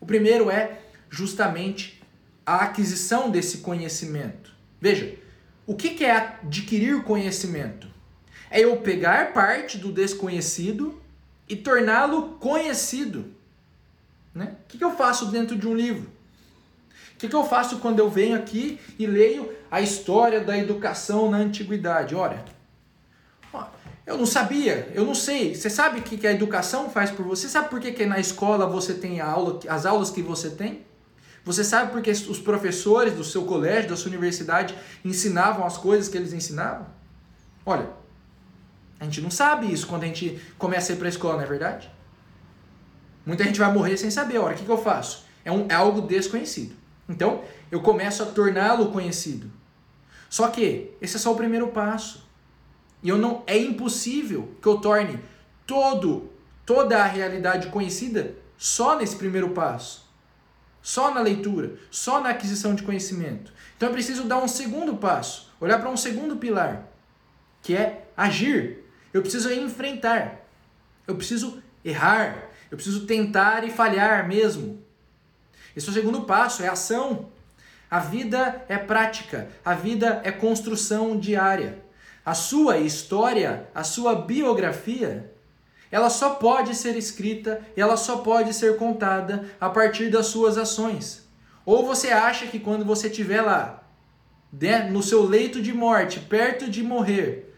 O 0.00 0.06
primeiro 0.06 0.50
é 0.50 0.80
justamente 1.10 2.00
a 2.44 2.58
aquisição 2.58 3.30
desse 3.30 3.58
conhecimento. 3.58 4.52
Veja, 4.80 5.18
o 5.66 5.74
que 5.74 6.04
é 6.04 6.12
adquirir 6.16 7.02
conhecimento? 7.02 7.88
É 8.48 8.60
eu 8.60 8.76
pegar 8.76 9.32
parte 9.32 9.78
do 9.78 9.90
desconhecido 9.90 11.02
e 11.48 11.56
torná-lo 11.56 12.36
conhecido. 12.38 13.34
Né? 14.36 14.54
O 14.64 14.66
que 14.68 14.84
eu 14.84 14.94
faço 14.94 15.26
dentro 15.26 15.56
de 15.56 15.66
um 15.66 15.74
livro? 15.74 16.10
O 17.14 17.18
que 17.18 17.34
eu 17.34 17.42
faço 17.42 17.78
quando 17.78 18.00
eu 18.00 18.10
venho 18.10 18.36
aqui 18.36 18.78
e 18.98 19.06
leio 19.06 19.50
a 19.70 19.80
história 19.80 20.42
da 20.42 20.58
educação 20.58 21.30
na 21.30 21.38
antiguidade? 21.38 22.14
Olha, 22.14 22.44
eu 24.04 24.18
não 24.18 24.26
sabia, 24.26 24.92
eu 24.94 25.06
não 25.06 25.14
sei. 25.14 25.54
Você 25.54 25.70
sabe 25.70 26.00
o 26.00 26.02
que 26.02 26.26
a 26.26 26.32
educação 26.32 26.90
faz 26.90 27.10
por 27.10 27.24
você? 27.24 27.48
Sabe 27.48 27.70
por 27.70 27.80
que, 27.80 28.04
na 28.04 28.20
escola 28.20 28.66
você 28.66 28.92
tem 28.92 29.22
aula, 29.22 29.58
as 29.66 29.86
aulas 29.86 30.10
que 30.10 30.20
você 30.20 30.50
tem? 30.50 30.84
Você 31.42 31.64
sabe 31.64 31.90
por 31.90 32.02
que 32.02 32.10
os 32.10 32.38
professores 32.38 33.14
do 33.14 33.24
seu 33.24 33.46
colégio, 33.46 33.88
da 33.88 33.96
sua 33.96 34.10
universidade, 34.10 34.76
ensinavam 35.02 35.64
as 35.64 35.78
coisas 35.78 36.10
que 36.10 36.18
eles 36.18 36.34
ensinavam? 36.34 36.86
Olha, 37.64 37.88
a 39.00 39.04
gente 39.04 39.22
não 39.22 39.30
sabe 39.30 39.72
isso 39.72 39.86
quando 39.86 40.02
a 40.02 40.06
gente 40.06 40.38
começa 40.58 40.92
a 40.92 40.94
ir 40.94 40.98
para 40.98 41.08
a 41.08 41.08
escola, 41.08 41.36
não 41.36 41.44
é 41.44 41.46
verdade? 41.46 41.95
Muita 43.26 43.44
gente 43.44 43.58
vai 43.58 43.72
morrer 43.72 43.96
sem 43.96 44.10
saber. 44.10 44.38
Ora, 44.38 44.54
o 44.54 44.56
que, 44.56 44.64
que 44.64 44.70
eu 44.70 44.78
faço? 44.78 45.26
É, 45.44 45.50
um, 45.50 45.66
é 45.68 45.74
algo 45.74 46.00
desconhecido. 46.00 46.74
Então, 47.08 47.42
eu 47.70 47.82
começo 47.82 48.22
a 48.22 48.26
torná-lo 48.26 48.92
conhecido. 48.92 49.50
Só 50.30 50.48
que 50.48 50.92
esse 51.00 51.16
é 51.16 51.18
só 51.18 51.32
o 51.32 51.36
primeiro 51.36 51.68
passo. 51.68 52.24
E 53.02 53.08
eu 53.08 53.18
não 53.18 53.42
é 53.46 53.58
impossível 53.58 54.54
que 54.62 54.68
eu 54.68 54.78
torne 54.78 55.20
todo 55.66 56.30
toda 56.66 56.98
a 56.98 57.06
realidade 57.06 57.68
conhecida 57.68 58.34
só 58.58 58.98
nesse 58.98 59.16
primeiro 59.16 59.50
passo. 59.50 60.04
Só 60.82 61.14
na 61.14 61.20
leitura, 61.20 61.76
só 61.90 62.20
na 62.20 62.30
aquisição 62.30 62.74
de 62.74 62.82
conhecimento. 62.82 63.52
Então 63.76 63.88
eu 63.88 63.92
preciso 63.92 64.24
dar 64.24 64.38
um 64.38 64.48
segundo 64.48 64.96
passo, 64.96 65.52
olhar 65.60 65.78
para 65.78 65.90
um 65.90 65.96
segundo 65.96 66.36
pilar, 66.36 66.86
que 67.62 67.76
é 67.76 68.08
agir. 68.16 68.84
Eu 69.12 69.22
preciso 69.22 69.52
enfrentar. 69.52 70.44
Eu 71.06 71.14
preciso 71.14 71.62
errar. 71.84 72.50
Eu 72.70 72.76
preciso 72.76 73.06
tentar 73.06 73.64
e 73.64 73.70
falhar 73.70 74.26
mesmo. 74.26 74.82
Esse 75.74 75.88
é 75.88 75.90
o 75.90 75.94
segundo 75.94 76.22
passo, 76.22 76.62
é 76.62 76.68
ação. 76.68 77.28
A 77.90 78.00
vida 78.00 78.64
é 78.68 78.76
prática, 78.76 79.48
a 79.64 79.74
vida 79.74 80.20
é 80.24 80.32
construção 80.32 81.18
diária. 81.18 81.84
A 82.24 82.34
sua 82.34 82.78
história, 82.78 83.68
a 83.74 83.84
sua 83.84 84.14
biografia, 84.14 85.32
ela 85.90 86.10
só 86.10 86.30
pode 86.30 86.74
ser 86.74 86.96
escrita, 86.96 87.60
ela 87.76 87.96
só 87.96 88.18
pode 88.18 88.52
ser 88.52 88.76
contada 88.76 89.44
a 89.60 89.68
partir 89.68 90.10
das 90.10 90.26
suas 90.26 90.58
ações. 90.58 91.24
Ou 91.64 91.86
você 91.86 92.08
acha 92.08 92.46
que 92.46 92.58
quando 92.58 92.84
você 92.84 93.06
estiver 93.06 93.42
lá, 93.42 93.82
né, 94.52 94.90
no 94.90 95.02
seu 95.02 95.24
leito 95.24 95.62
de 95.62 95.72
morte, 95.72 96.18
perto 96.18 96.68
de 96.68 96.82
morrer, 96.82 97.54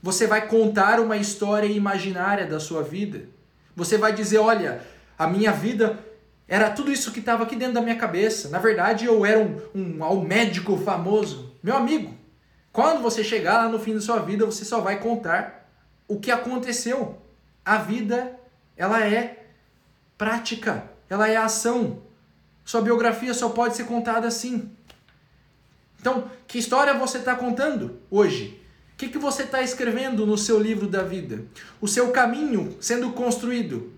você 0.00 0.26
vai 0.26 0.46
contar 0.46 1.00
uma 1.00 1.16
história 1.16 1.66
imaginária 1.66 2.46
da 2.46 2.60
sua 2.60 2.82
vida? 2.82 3.28
Você 3.74 3.96
vai 3.96 4.12
dizer: 4.12 4.38
olha, 4.38 4.82
a 5.18 5.26
minha 5.26 5.52
vida 5.52 5.98
era 6.46 6.70
tudo 6.70 6.92
isso 6.92 7.12
que 7.12 7.20
estava 7.20 7.44
aqui 7.44 7.56
dentro 7.56 7.74
da 7.74 7.80
minha 7.80 7.96
cabeça. 7.96 8.48
Na 8.48 8.58
verdade, 8.58 9.06
eu 9.06 9.24
era 9.24 9.38
um, 9.38 9.60
um, 9.74 10.04
um 10.04 10.22
médico 10.22 10.76
famoso. 10.76 11.56
Meu 11.62 11.76
amigo, 11.76 12.14
quando 12.72 13.02
você 13.02 13.22
chegar 13.22 13.64
lá 13.64 13.68
no 13.68 13.78
fim 13.78 13.94
da 13.94 14.00
sua 14.00 14.18
vida, 14.18 14.46
você 14.46 14.64
só 14.64 14.80
vai 14.80 14.98
contar 14.98 15.70
o 16.08 16.18
que 16.18 16.30
aconteceu. 16.30 17.18
A 17.64 17.78
vida, 17.78 18.38
ela 18.76 19.04
é 19.04 19.46
prática, 20.18 20.84
ela 21.08 21.28
é 21.28 21.36
ação. 21.36 22.02
Sua 22.64 22.80
biografia 22.80 23.34
só 23.34 23.48
pode 23.48 23.76
ser 23.76 23.84
contada 23.84 24.26
assim. 24.26 24.70
Então, 26.00 26.30
que 26.46 26.58
história 26.58 26.94
você 26.94 27.18
está 27.18 27.34
contando 27.34 28.00
hoje? 28.10 28.61
Que, 29.02 29.08
que 29.08 29.18
você 29.18 29.42
está 29.42 29.60
escrevendo 29.60 30.24
no 30.24 30.38
seu 30.38 30.60
livro 30.60 30.86
da 30.86 31.02
vida? 31.02 31.44
O 31.80 31.88
seu 31.88 32.12
caminho 32.12 32.76
sendo 32.80 33.10
construído, 33.10 33.92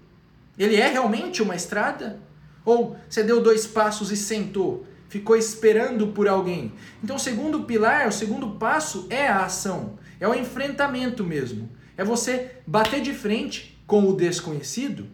ele 0.58 0.76
é 0.76 0.88
realmente 0.88 1.42
uma 1.42 1.54
estrada? 1.54 2.18
Ou 2.64 2.96
você 3.06 3.22
deu 3.22 3.42
dois 3.42 3.66
passos 3.66 4.10
e 4.10 4.16
sentou? 4.16 4.86
ficou 5.06 5.36
esperando 5.36 6.08
por 6.08 6.26
alguém. 6.26 6.72
Então, 7.02 7.16
o 7.16 7.20
segundo 7.20 7.64
pilar, 7.64 8.08
o 8.08 8.12
segundo 8.12 8.52
passo 8.52 9.06
é 9.10 9.28
a 9.28 9.44
ação, 9.44 9.96
é 10.18 10.26
o 10.26 10.34
enfrentamento 10.34 11.22
mesmo. 11.22 11.68
É 11.96 12.02
você 12.02 12.56
bater 12.66 13.00
de 13.00 13.12
frente 13.12 13.78
com 13.86 14.08
o 14.08 14.16
desconhecido, 14.16 15.06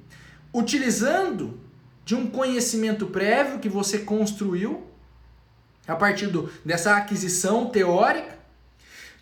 utilizando 0.54 1.60
de 2.04 2.14
um 2.14 2.28
conhecimento 2.28 3.08
prévio 3.08 3.58
que 3.58 3.68
você 3.68 3.98
construiu 3.98 4.86
a 5.86 5.96
partir 5.96 6.28
do, 6.28 6.48
dessa 6.64 6.96
aquisição 6.96 7.66
teórica, 7.66 8.39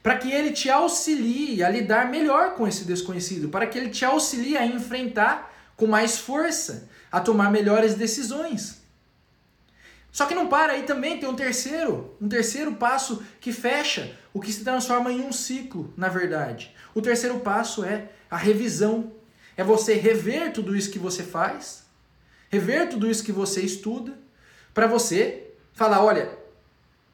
para 0.03 0.17
que 0.17 0.31
ele 0.31 0.53
te 0.53 0.71
auxilie 0.71 1.63
a 1.63 1.69
lidar 1.69 2.11
melhor 2.11 2.55
com 2.55 2.67
esse 2.67 2.85
desconhecido, 2.85 3.49
para 3.49 3.67
que 3.67 3.77
ele 3.77 3.91
te 3.91 4.05
auxilie 4.05 4.57
a 4.57 4.67
enfrentar 4.67 5.55
com 5.77 5.87
mais 5.87 6.19
força, 6.19 6.89
a 7.11 7.21
tomar 7.21 7.51
melhores 7.51 7.95
decisões. 7.95 8.79
Só 10.11 10.27
que 10.27 10.35
não 10.35 10.49
para 10.49 10.73
aí 10.73 10.83
também, 10.83 11.19
tem 11.19 11.29
um 11.29 11.37
terceiro, 11.37 12.17
um 12.21 12.29
terceiro 12.29 12.75
passo 12.75 13.23
que 13.41 13.53
fecha 13.53 14.17
o 14.33 14.41
que 14.41 14.53
se 14.53 14.65
transforma 14.65 15.13
em 15.13 15.21
um 15.21 15.33
ciclo, 15.33 15.93
na 15.97 16.09
verdade. 16.09 16.75
O 16.95 17.03
terceiro 17.03 17.41
passo 17.41 17.85
é 17.85 18.09
a 18.31 18.37
revisão. 18.37 19.13
É 19.57 19.65
você 19.65 19.95
rever 19.95 20.53
tudo 20.53 20.77
isso 20.77 20.91
que 20.91 20.99
você 20.99 21.23
faz, 21.23 21.85
rever 22.49 22.89
tudo 22.89 23.11
isso 23.11 23.25
que 23.25 23.33
você 23.33 23.61
estuda, 23.61 24.17
para 24.73 24.87
você 24.87 25.51
falar, 25.73 26.03
olha, 26.05 26.37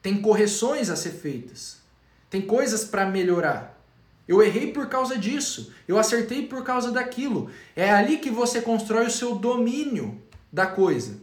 tem 0.01 0.21
correções 0.21 0.89
a 0.89 0.95
ser 0.95 1.11
feitas. 1.11 1.77
Tem 2.35 2.41
coisas 2.41 2.83
para 2.83 3.05
melhorar. 3.05 3.81
Eu 4.27 4.43
errei 4.43 4.73
por 4.73 4.89
causa 4.89 5.17
disso, 5.17 5.71
eu 5.87 5.97
acertei 5.97 6.45
por 6.45 6.65
causa 6.65 6.91
daquilo. 6.91 7.49
É 7.73 7.89
ali 7.89 8.17
que 8.17 8.29
você 8.29 8.59
constrói 8.59 9.05
o 9.05 9.09
seu 9.09 9.35
domínio 9.35 10.21
da 10.51 10.67
coisa. 10.67 11.17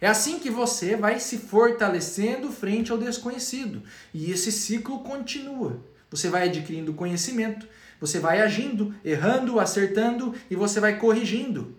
É 0.00 0.06
assim 0.06 0.38
que 0.38 0.48
você 0.48 0.96
vai 0.96 1.20
se 1.20 1.36
fortalecendo 1.36 2.50
frente 2.50 2.90
ao 2.90 2.96
desconhecido. 2.96 3.82
E 4.14 4.30
esse 4.30 4.50
ciclo 4.50 5.00
continua. 5.00 5.78
Você 6.10 6.30
vai 6.30 6.44
adquirindo 6.48 6.94
conhecimento, 6.94 7.68
Você 8.00 8.18
vai 8.18 8.40
agindo, 8.40 8.94
errando, 9.04 9.60
acertando 9.60 10.34
e 10.50 10.56
você 10.56 10.80
vai 10.80 10.98
corrigindo, 10.98 11.76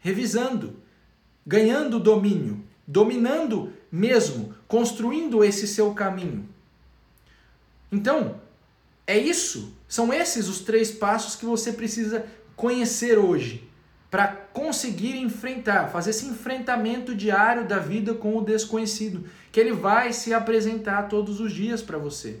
revisando, 0.00 0.80
ganhando 1.46 2.00
domínio, 2.00 2.60
dominando 2.84 3.72
mesmo, 3.88 4.52
construindo 4.66 5.44
esse 5.44 5.68
seu 5.68 5.94
caminho. 5.94 6.52
Então, 7.94 8.40
é 9.06 9.16
isso, 9.16 9.72
são 9.86 10.12
esses 10.12 10.48
os 10.48 10.58
três 10.58 10.90
passos 10.90 11.36
que 11.36 11.46
você 11.46 11.72
precisa 11.72 12.26
conhecer 12.56 13.16
hoje 13.18 13.70
para 14.10 14.26
conseguir 14.28 15.16
enfrentar, 15.16 15.88
fazer 15.88 16.10
esse 16.10 16.26
enfrentamento 16.26 17.14
diário 17.14 17.68
da 17.68 17.78
vida 17.78 18.12
com 18.12 18.36
o 18.36 18.44
desconhecido, 18.44 19.28
que 19.52 19.60
ele 19.60 19.72
vai 19.72 20.12
se 20.12 20.34
apresentar 20.34 21.04
todos 21.04 21.40
os 21.40 21.52
dias 21.52 21.82
para 21.82 21.98
você. 21.98 22.40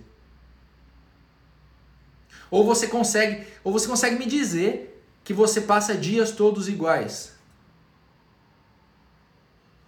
Ou 2.50 2.64
você 2.64 2.88
consegue, 2.88 3.46
ou 3.62 3.72
você 3.72 3.86
consegue 3.86 4.16
me 4.16 4.26
dizer 4.26 5.04
que 5.22 5.32
você 5.32 5.60
passa 5.60 5.96
dias 5.96 6.32
todos 6.32 6.68
iguais. 6.68 7.34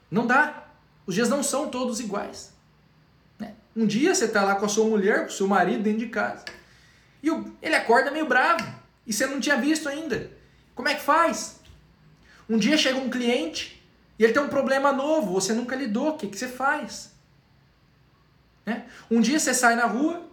Não 0.08 0.26
dá. 0.26 0.68
Os 1.06 1.14
dias 1.14 1.28
não 1.28 1.42
são 1.42 1.68
todos 1.68 1.98
iguais. 2.00 2.55
Um 3.76 3.86
dia 3.86 4.14
você 4.14 4.24
está 4.24 4.42
lá 4.42 4.54
com 4.54 4.64
a 4.64 4.68
sua 4.68 4.86
mulher, 4.86 5.20
com 5.20 5.26
o 5.26 5.32
seu 5.32 5.46
marido 5.46 5.82
dentro 5.82 5.98
de 5.98 6.06
casa, 6.06 6.46
e 7.22 7.28
ele 7.60 7.74
acorda 7.74 8.10
meio 8.10 8.26
bravo, 8.26 8.66
e 9.06 9.12
você 9.12 9.26
não 9.26 9.38
tinha 9.38 9.56
visto 9.58 9.86
ainda. 9.86 10.30
Como 10.74 10.88
é 10.88 10.94
que 10.94 11.02
faz? 11.02 11.60
Um 12.48 12.56
dia 12.56 12.78
chega 12.78 12.98
um 12.98 13.10
cliente 13.10 13.84
e 14.18 14.24
ele 14.24 14.32
tem 14.32 14.42
um 14.42 14.48
problema 14.48 14.92
novo, 14.92 15.34
você 15.34 15.52
nunca 15.52 15.76
lidou, 15.76 16.10
o 16.10 16.16
que, 16.16 16.26
que 16.26 16.38
você 16.38 16.48
faz? 16.48 17.12
Né? 18.64 18.86
Um 19.10 19.20
dia 19.20 19.38
você 19.38 19.52
sai 19.52 19.76
na 19.76 19.84
rua 19.84 20.26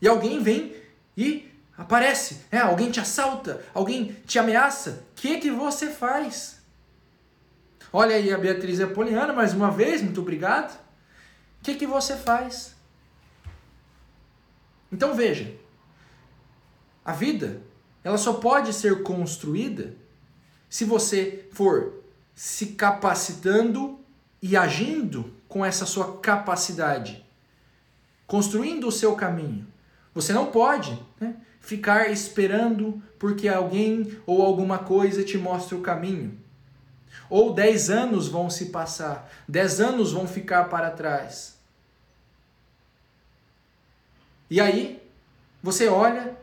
e 0.00 0.08
alguém 0.08 0.42
vem 0.42 0.74
e 1.14 1.50
aparece, 1.76 2.46
né? 2.50 2.60
alguém 2.60 2.90
te 2.90 2.98
assalta, 2.98 3.62
alguém 3.74 4.16
te 4.26 4.38
ameaça, 4.38 5.04
o 5.12 5.14
que, 5.16 5.38
que 5.38 5.50
você 5.50 5.90
faz? 5.90 6.62
Olha 7.92 8.16
aí 8.16 8.32
a 8.32 8.38
Beatriz 8.38 8.80
Apoliana 8.80 9.32
mais 9.32 9.52
uma 9.52 9.70
vez, 9.70 10.00
muito 10.00 10.20
obrigado. 10.20 10.78
O 11.60 11.64
que, 11.64 11.74
que 11.74 11.86
você 11.86 12.16
faz? 12.16 12.75
Então 14.90 15.14
veja, 15.14 15.54
a 17.04 17.12
vida 17.12 17.62
ela 18.02 18.18
só 18.18 18.34
pode 18.34 18.72
ser 18.72 19.02
construída 19.02 19.94
se 20.68 20.84
você 20.84 21.48
for 21.52 22.04
se 22.34 22.66
capacitando 22.66 23.98
e 24.40 24.56
agindo 24.56 25.32
com 25.48 25.64
essa 25.64 25.86
sua 25.86 26.18
capacidade, 26.18 27.24
construindo 28.26 28.86
o 28.86 28.92
seu 28.92 29.16
caminho. 29.16 29.66
Você 30.14 30.32
não 30.32 30.46
pode 30.46 30.98
né, 31.20 31.36
ficar 31.60 32.10
esperando 32.10 33.02
porque 33.18 33.48
alguém 33.48 34.18
ou 34.26 34.42
alguma 34.42 34.78
coisa 34.78 35.24
te 35.24 35.36
mostre 35.36 35.74
o 35.74 35.80
caminho. 35.80 36.38
Ou 37.28 37.54
dez 37.54 37.90
anos 37.90 38.28
vão 38.28 38.48
se 38.48 38.66
passar, 38.66 39.30
dez 39.48 39.80
anos 39.80 40.12
vão 40.12 40.26
ficar 40.26 40.68
para 40.68 40.90
trás. 40.90 41.55
E 44.48 44.60
aí, 44.60 45.02
você 45.62 45.88
olha 45.88 46.36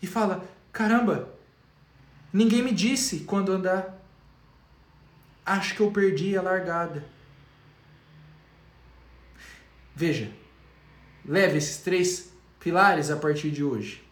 e 0.00 0.06
fala: 0.06 0.44
caramba, 0.72 1.38
Ninguém 2.32 2.62
me 2.62 2.72
disse 2.72 3.20
quando 3.20 3.52
andar. 3.52 3.98
Acho 5.44 5.74
que 5.74 5.80
eu 5.80 5.90
perdi 5.90 6.36
a 6.36 6.42
largada. 6.42 7.04
Veja, 9.94 10.30
leve 11.24 11.56
esses 11.56 11.78
três 11.78 12.30
pilares 12.60 13.10
a 13.10 13.16
partir 13.16 13.50
de 13.50 13.64
hoje. 13.64 14.04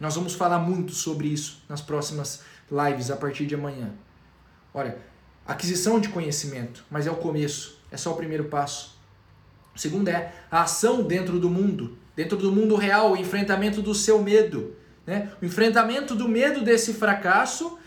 Nós 0.00 0.14
vamos 0.14 0.34
falar 0.34 0.58
muito 0.58 0.92
sobre 0.92 1.28
isso 1.28 1.62
nas 1.68 1.80
próximas 1.80 2.42
lives 2.70 3.10
a 3.10 3.16
partir 3.16 3.46
de 3.46 3.54
amanhã. 3.54 3.92
Olha, 4.72 4.98
aquisição 5.46 6.00
de 6.00 6.08
conhecimento, 6.08 6.84
mas 6.90 7.06
é 7.06 7.10
o 7.10 7.16
começo, 7.16 7.78
é 7.90 7.96
só 7.96 8.12
o 8.12 8.16
primeiro 8.16 8.44
passo. 8.46 8.98
O 9.74 9.78
segundo 9.78 10.08
é 10.08 10.34
a 10.50 10.62
ação 10.62 11.02
dentro 11.02 11.38
do 11.38 11.50
mundo, 11.50 11.96
dentro 12.16 12.36
do 12.36 12.52
mundo 12.52 12.76
real, 12.76 13.12
o 13.12 13.16
enfrentamento 13.16 13.82
do 13.82 13.94
seu 13.94 14.22
medo. 14.22 14.76
Né? 15.06 15.30
O 15.40 15.44
enfrentamento 15.44 16.14
do 16.14 16.28
medo 16.28 16.62
desse 16.62 16.94
fracasso 16.94 17.78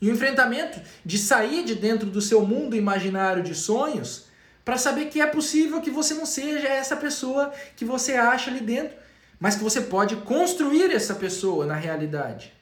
e 0.00 0.08
o 0.08 0.12
enfrentamento 0.12 0.80
de 1.04 1.18
sair 1.18 1.64
de 1.64 1.74
dentro 1.74 2.10
do 2.10 2.20
seu 2.20 2.46
mundo 2.46 2.76
imaginário 2.76 3.42
de 3.42 3.54
sonhos 3.54 4.26
para 4.64 4.78
saber 4.78 5.06
que 5.06 5.20
é 5.20 5.26
possível 5.26 5.80
que 5.80 5.90
você 5.90 6.14
não 6.14 6.24
seja 6.24 6.68
essa 6.68 6.96
pessoa 6.96 7.52
que 7.76 7.84
você 7.84 8.14
acha 8.14 8.50
ali 8.50 8.60
dentro, 8.60 8.96
mas 9.38 9.56
que 9.56 9.62
você 9.62 9.80
pode 9.80 10.16
construir 10.16 10.90
essa 10.90 11.14
pessoa 11.14 11.66
na 11.66 11.74
realidade. 11.74 12.52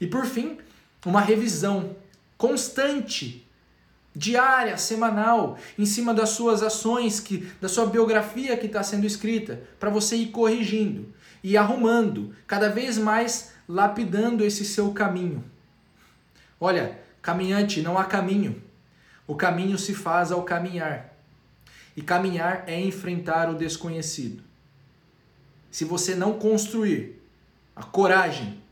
E 0.00 0.06
por 0.06 0.26
fim, 0.26 0.58
uma 1.04 1.20
revisão 1.20 1.96
constante, 2.38 3.43
diária, 4.14 4.76
semanal, 4.76 5.58
em 5.78 5.84
cima 5.84 6.14
das 6.14 6.30
suas 6.30 6.62
ações, 6.62 7.18
que, 7.18 7.38
da 7.60 7.68
sua 7.68 7.86
biografia 7.86 8.56
que 8.56 8.66
está 8.66 8.82
sendo 8.82 9.06
escrita, 9.06 9.62
para 9.80 9.90
você 9.90 10.16
ir 10.16 10.26
corrigindo 10.26 11.12
e 11.42 11.56
arrumando, 11.56 12.34
cada 12.46 12.68
vez 12.68 12.96
mais 12.96 13.52
lapidando 13.68 14.44
esse 14.44 14.64
seu 14.64 14.92
caminho. 14.92 15.44
Olha, 16.60 16.98
caminhante, 17.20 17.82
não 17.82 17.98
há 17.98 18.04
caminho. 18.04 18.62
O 19.26 19.34
caminho 19.34 19.76
se 19.76 19.94
faz 19.94 20.30
ao 20.30 20.42
caminhar. 20.42 21.14
E 21.96 22.02
caminhar 22.02 22.64
é 22.66 22.80
enfrentar 22.80 23.48
o 23.50 23.54
desconhecido. 23.54 24.42
Se 25.70 25.84
você 25.84 26.14
não 26.14 26.38
construir 26.38 27.20
a 27.74 27.82
coragem, 27.82 28.62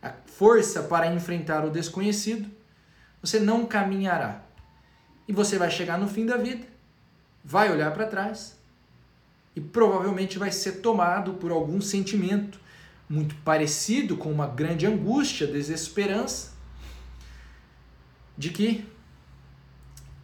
a 0.00 0.12
força 0.26 0.82
para 0.82 1.12
enfrentar 1.12 1.64
o 1.64 1.70
desconhecido, 1.70 2.48
você 3.20 3.38
não 3.38 3.66
caminhará. 3.66 4.43
E 5.26 5.32
você 5.32 5.58
vai 5.58 5.70
chegar 5.70 5.98
no 5.98 6.08
fim 6.08 6.26
da 6.26 6.36
vida, 6.36 6.66
vai 7.44 7.70
olhar 7.70 7.92
para 7.92 8.06
trás 8.06 8.56
e 9.56 9.60
provavelmente 9.60 10.38
vai 10.38 10.50
ser 10.50 10.80
tomado 10.80 11.34
por 11.34 11.50
algum 11.50 11.80
sentimento 11.80 12.58
muito 13.08 13.34
parecido 13.36 14.16
com 14.16 14.30
uma 14.30 14.46
grande 14.46 14.86
angústia, 14.86 15.46
desesperança, 15.46 16.52
de 18.36 18.50
que 18.50 18.84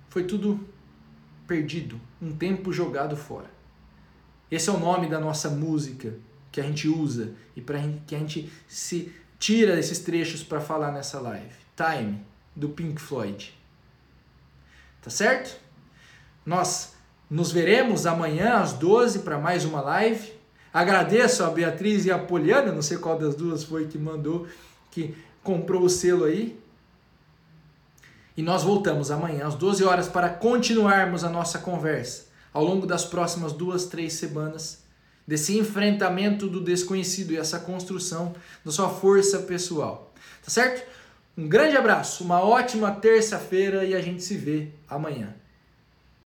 foi 0.08 0.24
tudo 0.24 0.68
perdido, 1.46 2.00
um 2.20 2.32
tempo 2.32 2.72
jogado 2.72 3.16
fora. 3.16 3.50
Esse 4.50 4.68
é 4.68 4.72
o 4.72 4.80
nome 4.80 5.08
da 5.08 5.20
nossa 5.20 5.48
música 5.48 6.14
que 6.50 6.60
a 6.60 6.64
gente 6.64 6.88
usa 6.88 7.34
e 7.54 7.60
para 7.60 7.80
que 8.06 8.16
a 8.16 8.18
gente 8.18 8.50
se 8.66 9.12
tira 9.38 9.78
esses 9.78 10.00
trechos 10.00 10.42
para 10.42 10.60
falar 10.60 10.90
nessa 10.90 11.20
live. 11.20 11.54
Time 11.76 12.20
do 12.56 12.68
Pink 12.68 13.00
Floyd. 13.00 13.59
Tá 15.02 15.10
certo? 15.10 15.58
Nós 16.44 16.92
nos 17.30 17.52
veremos 17.52 18.06
amanhã 18.06 18.54
às 18.54 18.72
12 18.72 19.20
para 19.20 19.38
mais 19.38 19.64
uma 19.64 19.80
live. 19.80 20.32
Agradeço 20.72 21.42
a 21.44 21.50
Beatriz 21.50 22.04
e 22.04 22.10
a 22.10 22.18
Poliana, 22.18 22.72
não 22.72 22.82
sei 22.82 22.98
qual 22.98 23.18
das 23.18 23.34
duas 23.34 23.64
foi 23.64 23.86
que 23.86 23.98
mandou, 23.98 24.46
que 24.90 25.14
comprou 25.42 25.82
o 25.82 25.90
selo 25.90 26.24
aí. 26.24 26.58
E 28.36 28.42
nós 28.42 28.62
voltamos 28.62 29.10
amanhã 29.10 29.46
às 29.46 29.54
12 29.54 29.84
horas 29.84 30.08
para 30.08 30.28
continuarmos 30.28 31.24
a 31.24 31.28
nossa 31.28 31.58
conversa 31.58 32.26
ao 32.52 32.64
longo 32.64 32.86
das 32.86 33.04
próximas 33.04 33.52
duas, 33.52 33.86
três 33.86 34.14
semanas 34.14 34.82
desse 35.26 35.56
enfrentamento 35.56 36.48
do 36.48 36.60
desconhecido 36.60 37.32
e 37.32 37.36
essa 37.36 37.60
construção 37.60 38.34
da 38.64 38.72
sua 38.72 38.88
força 38.88 39.38
pessoal. 39.40 40.12
Tá 40.42 40.50
certo? 40.50 40.84
Um 41.40 41.48
grande 41.48 41.74
abraço, 41.74 42.22
uma 42.22 42.44
ótima 42.44 42.92
terça-feira 42.92 43.82
e 43.82 43.94
a 43.94 44.00
gente 44.02 44.22
se 44.22 44.36
vê 44.36 44.68
amanhã. 44.86 45.34